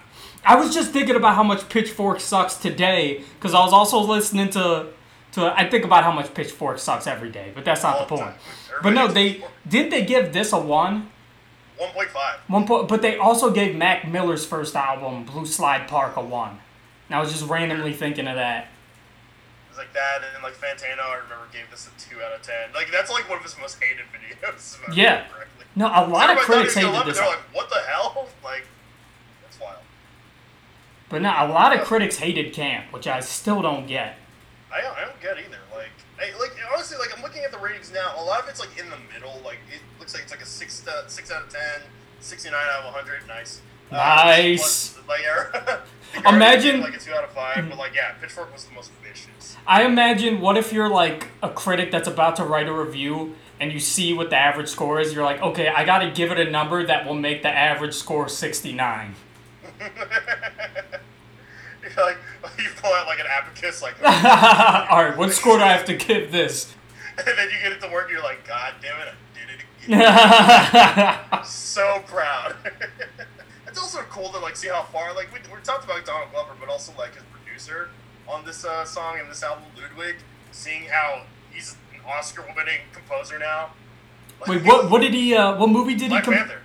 I 0.45 0.57
was 0.57 0.73
just 0.75 0.92
thinking 0.92 1.16
about 1.16 1.35
how 1.35 1.42
much 1.42 1.69
Pitchfork 1.69 2.21
sucks 2.21 2.57
today, 2.57 3.25
because 3.35 3.54
I 3.54 3.62
was 3.62 3.73
also 3.73 4.00
listening 4.00 4.50
to, 4.50 4.87
to. 5.33 5.59
I 5.59 5.69
think 5.69 5.85
about 5.85 6.04
how 6.04 6.12
much 6.12 6.33
Pitchfork 6.33 6.78
sucks 6.78 7.07
every 7.07 7.30
day, 7.30 7.52
but 7.54 7.64
that's 7.64 7.83
not 7.83 7.97
All 7.97 8.07
the 8.07 8.16
the 8.16 8.23
point. 8.23 8.37
But 8.83 8.90
no, 8.90 9.09
they 9.09 9.45
didn't 9.69 9.90
they 9.90 10.04
give 10.04 10.33
this 10.33 10.52
a 10.52 10.59
one. 10.59 11.11
1.5. 11.81 12.11
One 12.49 12.67
point, 12.67 12.89
but 12.89 13.01
they 13.03 13.17
also 13.17 13.51
gave 13.51 13.75
Mac 13.75 14.07
Miller's 14.07 14.45
first 14.45 14.77
album, 14.77 15.25
Blue 15.25 15.47
Slide 15.47 15.89
Park, 15.89 16.17
a 16.17 16.21
one. 16.21 16.59
And 17.09 17.17
I 17.17 17.21
was 17.21 17.33
just 17.33 17.49
randomly 17.49 17.93
thinking 17.95 18.27
of 18.29 18.37
that. 18.37 18.69
It's 19.71 19.79
like 19.79 19.93
that, 19.95 20.17
and 20.17 20.35
then 20.35 20.43
like 20.43 20.55
Fantano, 20.55 21.01
I 21.09 21.15
remember 21.23 21.47
gave 21.53 21.71
this 21.71 21.89
a 21.89 22.01
two 22.01 22.21
out 22.23 22.33
of 22.33 22.43
ten. 22.43 22.73
Like 22.75 22.91
that's 22.91 23.11
like 23.11 23.29
one 23.29 23.39
of 23.39 23.45
his 23.45 23.57
most 23.59 23.83
hated 23.83 24.05
videos. 24.13 24.75
if 24.83 24.89
I 24.89 24.93
Yeah. 24.93 25.27
correctly. 25.33 25.65
No, 25.75 25.87
a 25.87 26.05
lot 26.07 26.31
of 26.31 26.39
critics 26.39 26.75
he 26.75 26.85
was 26.85 26.93
gonna 26.93 26.99
hated 26.99 27.11
this. 27.13 27.19
They're 27.19 27.29
like, 27.29 27.39
what 27.55 27.71
the 27.71 27.81
hell? 27.89 28.29
Like, 28.45 28.67
that's 29.43 29.61
wild. 29.61 29.79
But 31.09 31.23
no, 31.23 31.31
a 31.31 31.49
lot 31.49 31.75
of 31.77 31.85
critics 31.87 32.19
hated 32.19 32.53
Camp, 32.53 32.93
which 32.93 33.07
I 33.07 33.21
still 33.21 33.63
don't 33.63 33.87
get. 33.87 34.17
I 34.73 34.81
don't, 34.81 34.97
I 34.97 35.05
don't 35.05 35.21
get 35.21 35.39
either. 35.39 35.59
Like, 35.75 35.91
I, 36.21 36.39
like 36.39 36.53
honestly, 36.73 36.99
like 36.99 37.17
I'm 37.17 37.23
looking 37.23 37.43
at 37.45 37.50
the 37.53 37.59
ratings 37.59 37.93
now. 37.93 38.15
A 38.19 38.23
lot 38.23 38.43
of 38.43 38.49
it's 38.49 38.61
like 38.61 38.71
in 38.79 38.89
the 38.91 38.97
middle. 39.12 39.41
Like 39.45 39.59
it 39.73 39.81
looks 39.99 40.12
like 40.15 40.25
it's 40.25 40.33
like 40.33 40.43
a 40.43 40.47
six 40.47 40.87
uh, 40.87 41.07
six 41.09 41.31
out 41.33 41.43
of 41.45 41.49
10, 41.49 41.61
69 42.21 42.55
out 42.55 42.81
of 42.81 42.85
100. 42.95 43.27
Nice. 43.27 43.61
Uh, 43.91 43.97
Nice. 43.97 44.97
but, 45.07 45.09
like, 45.09 45.85
Imagine- 46.27 46.81
like 46.81 46.95
a 46.95 46.99
two 46.99 47.12
out 47.12 47.25
of 47.25 47.31
five. 47.33 47.69
But 47.69 47.79
like, 47.79 47.95
yeah, 47.95 48.12
Pitchfork 48.21 48.53
was 48.53 48.65
the 48.65 48.73
most 48.75 48.91
vicious. 49.03 49.57
I 49.67 49.85
imagine 49.85 50.41
what 50.41 50.57
if 50.57 50.73
you're 50.73 50.89
like 50.89 51.29
a 51.43 51.50
critic 51.50 51.91
that's 51.91 52.09
about 52.09 52.37
to 52.37 52.45
write 52.45 52.69
a 52.69 52.73
review 52.73 53.35
and 53.59 53.73
you 53.73 53.81
see 53.81 54.12
what 54.15 54.31
the 54.31 54.37
average 54.37 54.69
score 54.69 55.00
is, 55.00 55.12
you're 55.12 55.25
like, 55.25 55.43
okay, 55.43 55.69
I 55.69 55.85
gotta 55.85 56.11
give 56.11 56.31
it 56.31 56.39
a 56.41 56.50
number 56.50 56.85
that 56.87 57.07
will 57.07 57.15
make 57.15 57.43
the 57.43 57.49
average 57.50 57.95
score 57.95 58.29
69. 58.29 59.15
You're 59.81 59.91
like, 62.05 62.17
pull 62.81 62.93
out 62.93 63.07
like 63.07 63.21
an 63.21 63.27
abacus, 63.29 63.83
like, 63.83 63.95
Alright, 64.03 65.17
what 65.17 65.33
score 65.33 65.59
do 65.59 65.65
I 65.65 65.69
have 65.69 65.85
to 65.87 65.95
give 65.95 66.33
this? 66.33 66.75
and 67.19 67.27
then 67.27 67.49
you 67.51 67.57
get 67.63 67.73
it 67.73 67.81
to 67.81 67.89
work. 67.91 68.05
And 68.05 68.13
you're 68.13 68.23
like, 68.23 68.47
God 68.47 68.75
damn 68.81 69.01
it, 69.01 69.09
I 69.09 69.37
did 69.39 69.51
it 69.55 71.27
again. 71.37 71.45
so 71.45 72.03
proud. 72.07 72.57
it's 73.67 73.79
also 73.79 74.01
cool 74.11 74.31
to 74.31 74.39
like 74.39 74.57
see 74.57 74.69
how 74.69 74.83
far 74.85 75.15
like 75.15 75.33
we, 75.33 75.41
we 75.55 75.61
talked 75.63 75.85
about 75.85 76.05
Donald 76.05 76.31
Glover, 76.33 76.53
but 76.59 76.69
also 76.69 76.93
like 76.97 77.15
his 77.15 77.25
producer 77.33 77.91
on 78.29 78.45
this 78.45 78.65
uh, 78.65 78.85
song 78.85 79.19
and 79.21 79.31
this 79.31 79.43
album, 79.43 79.65
Ludwig. 79.77 80.17
Seeing 80.53 80.89
how 80.89 81.23
he's 81.53 81.77
an 81.95 82.01
Oscar-winning 82.07 82.81
composer 82.93 83.39
now. 83.39 83.71
Wait, 84.49 84.65
what 84.65 84.91
what 84.91 85.01
did 85.01 85.15
he 85.15 85.35
uh 85.35 85.57
what 85.57 85.69
movie 85.69 85.95
did 85.95 86.09
Black 86.09 86.25
he 86.25 86.31
come 86.31 86.35
Panther. 86.35 86.61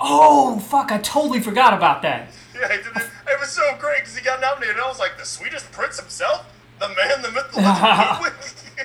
Oh 0.00 0.58
fuck, 0.58 0.90
I 0.90 0.98
totally 0.98 1.40
forgot 1.40 1.74
about 1.74 2.02
that. 2.02 2.30
Yeah, 2.54 2.68
he 2.68 2.78
did 2.78 2.94
it. 3.40 3.44
was 3.46 3.50
so 3.50 3.76
great 3.78 4.00
because 4.00 4.16
he 4.16 4.24
got 4.24 4.40
nominated. 4.40 4.76
And 4.76 4.84
I 4.84 4.88
was 4.88 4.98
like, 4.98 5.18
the 5.18 5.24
sweetest 5.24 5.70
prince 5.72 5.98
himself, 5.98 6.46
the 6.78 6.88
man, 6.88 7.22
the 7.22 7.30
myth, 7.32 7.50
the 7.52 7.60
legend, 7.60 8.34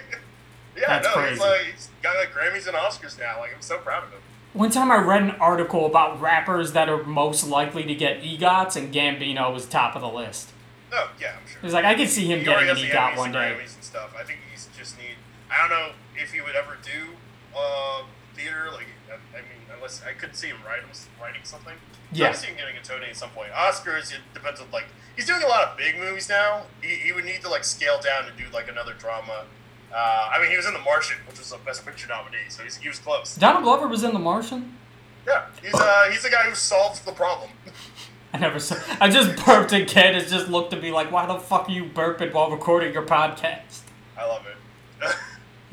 yeah, 0.77 0.83
That's 0.87 1.07
no, 1.07 1.13
crazy. 1.13 1.31
he's 1.31 1.39
like 1.39 1.61
he's 1.73 1.89
got 2.01 2.15
like 2.17 2.31
Grammys 2.33 2.67
and 2.67 2.75
Oscars 2.75 3.19
now. 3.19 3.39
Like 3.39 3.53
I'm 3.55 3.61
so 3.61 3.77
proud 3.77 4.03
of 4.03 4.09
him. 4.11 4.19
One 4.53 4.69
time 4.71 4.89
I 4.91 4.97
read 4.97 5.21
an 5.23 5.31
article 5.31 5.85
about 5.85 6.21
rappers 6.21 6.71
that 6.73 6.87
are 6.87 7.03
most 7.03 7.47
likely 7.47 7.83
to 7.83 7.93
get 7.95 8.21
EGOTs 8.21 8.77
and 8.77 8.93
Gambino 8.93 9.53
was 9.53 9.65
top 9.65 9.95
of 9.95 10.01
the 10.01 10.07
list. 10.09 10.51
Oh 10.93 11.11
yeah, 11.19 11.35
I'm 11.41 11.47
sure. 11.47 11.59
He's 11.61 11.73
like 11.73 11.85
I 11.85 11.95
could 11.95 12.09
see 12.09 12.25
him 12.25 12.39
he 12.39 12.45
getting 12.45 12.69
an 12.69 12.75
EGOT 12.77 13.17
one 13.17 13.31
day. 13.31 13.55
Grammys 13.57 13.75
and 13.75 13.83
stuff. 13.83 14.13
I 14.17 14.23
think 14.23 14.39
he's 14.51 14.69
just 14.77 14.97
need. 14.97 15.15
I 15.51 15.57
don't 15.67 15.69
know 15.77 15.91
if 16.15 16.31
he 16.31 16.41
would 16.41 16.55
ever 16.55 16.77
do 16.81 17.11
uh, 17.57 18.03
theater. 18.33 18.69
Like, 18.71 18.87
I, 19.09 19.37
I 19.37 19.41
mean, 19.41 19.61
unless 19.75 20.01
I 20.07 20.13
could 20.13 20.35
see 20.35 20.47
him 20.47 20.57
writing 20.65 20.85
writing 21.21 21.41
something. 21.43 21.73
So 22.13 22.23
I 22.23 22.27
Yeah. 22.27 22.31
could 22.31 22.39
see 22.41 22.47
him 22.47 22.57
getting 22.57 22.77
a 22.77 22.81
Tony 22.83 23.07
at 23.07 23.15
some 23.15 23.29
point. 23.29 23.51
Oscars, 23.51 24.11
it 24.13 24.19
depends 24.33 24.59
on 24.61 24.67
like 24.71 24.85
he's 25.15 25.25
doing 25.25 25.43
a 25.43 25.47
lot 25.47 25.63
of 25.67 25.77
big 25.77 25.97
movies 25.99 26.29
now. 26.29 26.63
He, 26.81 26.95
he 26.95 27.11
would 27.11 27.25
need 27.25 27.41
to 27.41 27.49
like 27.49 27.63
scale 27.63 27.99
down 28.01 28.25
and 28.27 28.37
do 28.37 28.45
like 28.53 28.69
another 28.69 28.93
drama. 28.93 29.45
Uh, 29.93 30.29
I 30.33 30.41
mean, 30.41 30.49
he 30.51 30.57
was 30.57 30.65
in 30.65 30.73
The 30.73 30.79
Martian, 30.79 31.17
which 31.27 31.39
was 31.39 31.51
a 31.53 31.57
Best 31.59 31.85
Picture 31.85 32.07
nominee, 32.09 32.37
so 32.49 32.63
he's, 32.63 32.75
he 32.77 32.89
was 32.89 32.99
close. 32.99 33.35
Donald 33.35 33.63
Glover 33.63 33.87
was 33.87 34.03
in 34.03 34.11
The 34.13 34.19
Martian. 34.19 34.77
Yeah, 35.25 35.45
he's 35.61 35.73
uh, 35.73 36.09
he's 36.11 36.21
the 36.23 36.29
guy 36.29 36.43
who 36.43 36.55
solves 36.55 36.99
the 37.01 37.11
problem. 37.13 37.49
I 38.33 38.37
never 38.37 38.59
saw. 38.59 38.75
I 38.99 39.09
just 39.09 39.43
burped 39.45 39.71
and 39.71 39.87
Ken 39.87 40.13
has 40.13 40.29
just 40.29 40.49
looked 40.49 40.73
at 40.73 40.81
me 40.81 40.91
like, 40.91 41.11
"Why 41.11 41.25
the 41.25 41.39
fuck 41.39 41.69
are 41.69 41.71
you 41.71 41.85
burping 41.85 42.33
while 42.33 42.51
recording 42.51 42.93
your 42.93 43.03
podcast?" 43.03 43.81
I 44.17 44.25
love 44.27 44.45
it. 44.45 45.15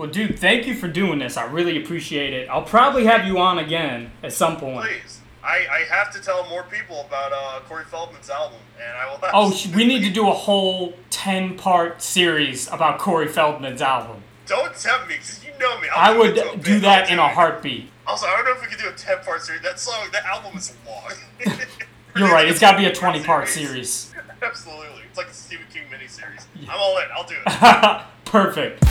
Well, 0.03 0.11
dude, 0.11 0.37
thank 0.37 0.67
you 0.67 0.75
for 0.75 0.89
doing 0.89 1.21
this. 1.21 1.37
I 1.37 1.45
really 1.45 1.81
appreciate 1.81 2.33
it. 2.33 2.49
I'll 2.49 2.65
probably 2.65 3.05
have 3.05 3.25
you 3.25 3.39
on 3.39 3.61
again 3.61 4.11
at 4.25 4.33
some 4.33 4.57
point. 4.57 4.85
Please, 4.85 5.21
I, 5.45 5.65
I 5.71 5.79
have 5.95 6.13
to 6.15 6.21
tell 6.21 6.45
more 6.49 6.65
people 6.65 7.03
about 7.03 7.31
uh, 7.33 7.61
Corey 7.69 7.85
Feldman's 7.85 8.29
album, 8.29 8.59
and 8.85 8.97
I 8.97 9.07
will. 9.07 9.21
Oh, 9.33 9.57
we 9.77 9.85
need 9.85 10.03
to 10.03 10.11
do 10.13 10.29
a 10.29 10.33
whole 10.33 10.95
ten-part 11.11 12.03
series 12.03 12.67
about 12.73 12.99
Corey 12.99 13.29
Feldman's 13.29 13.81
album. 13.81 14.25
Don't 14.47 14.75
tempt 14.75 15.07
me, 15.07 15.15
because 15.15 15.45
you 15.45 15.53
know 15.61 15.81
me. 15.81 15.87
I'll 15.95 16.17
I 16.17 16.19
would 16.19 16.35
do 16.35 16.51
do 16.61 16.81
that 16.81 17.09
in 17.09 17.21
a 17.21 17.29
heartbeat. 17.29 17.89
Also, 18.05 18.27
I 18.27 18.35
don't 18.35 18.47
know 18.47 18.55
if 18.55 18.61
we 18.61 18.67
could 18.67 18.81
do 18.81 18.89
a 18.89 18.95
ten 18.95 19.19
part 19.21 19.43
series. 19.43 19.63
That 19.63 19.79
song, 19.79 20.09
that 20.13 20.25
album 20.25 20.59
is 20.59 20.75
long. 20.85 21.13
You're 22.17 22.29
right. 22.29 22.49
It's 22.49 22.59
got 22.59 22.73
to 22.73 22.79
be 22.79 22.87
a 22.87 22.93
twenty-part 22.93 23.47
series. 23.47 24.13
Absolutely, 24.43 25.03
it's 25.09 25.17
like 25.17 25.29
a 25.29 25.33
Stephen 25.33 25.67
King 25.73 25.85
miniseries. 25.93 26.47
I'm 26.63 26.81
all 26.81 26.99
in. 26.99 27.05
I'll 27.15 27.23
do 27.23 27.37
it. 27.47 28.03
Perfect. 28.25 28.83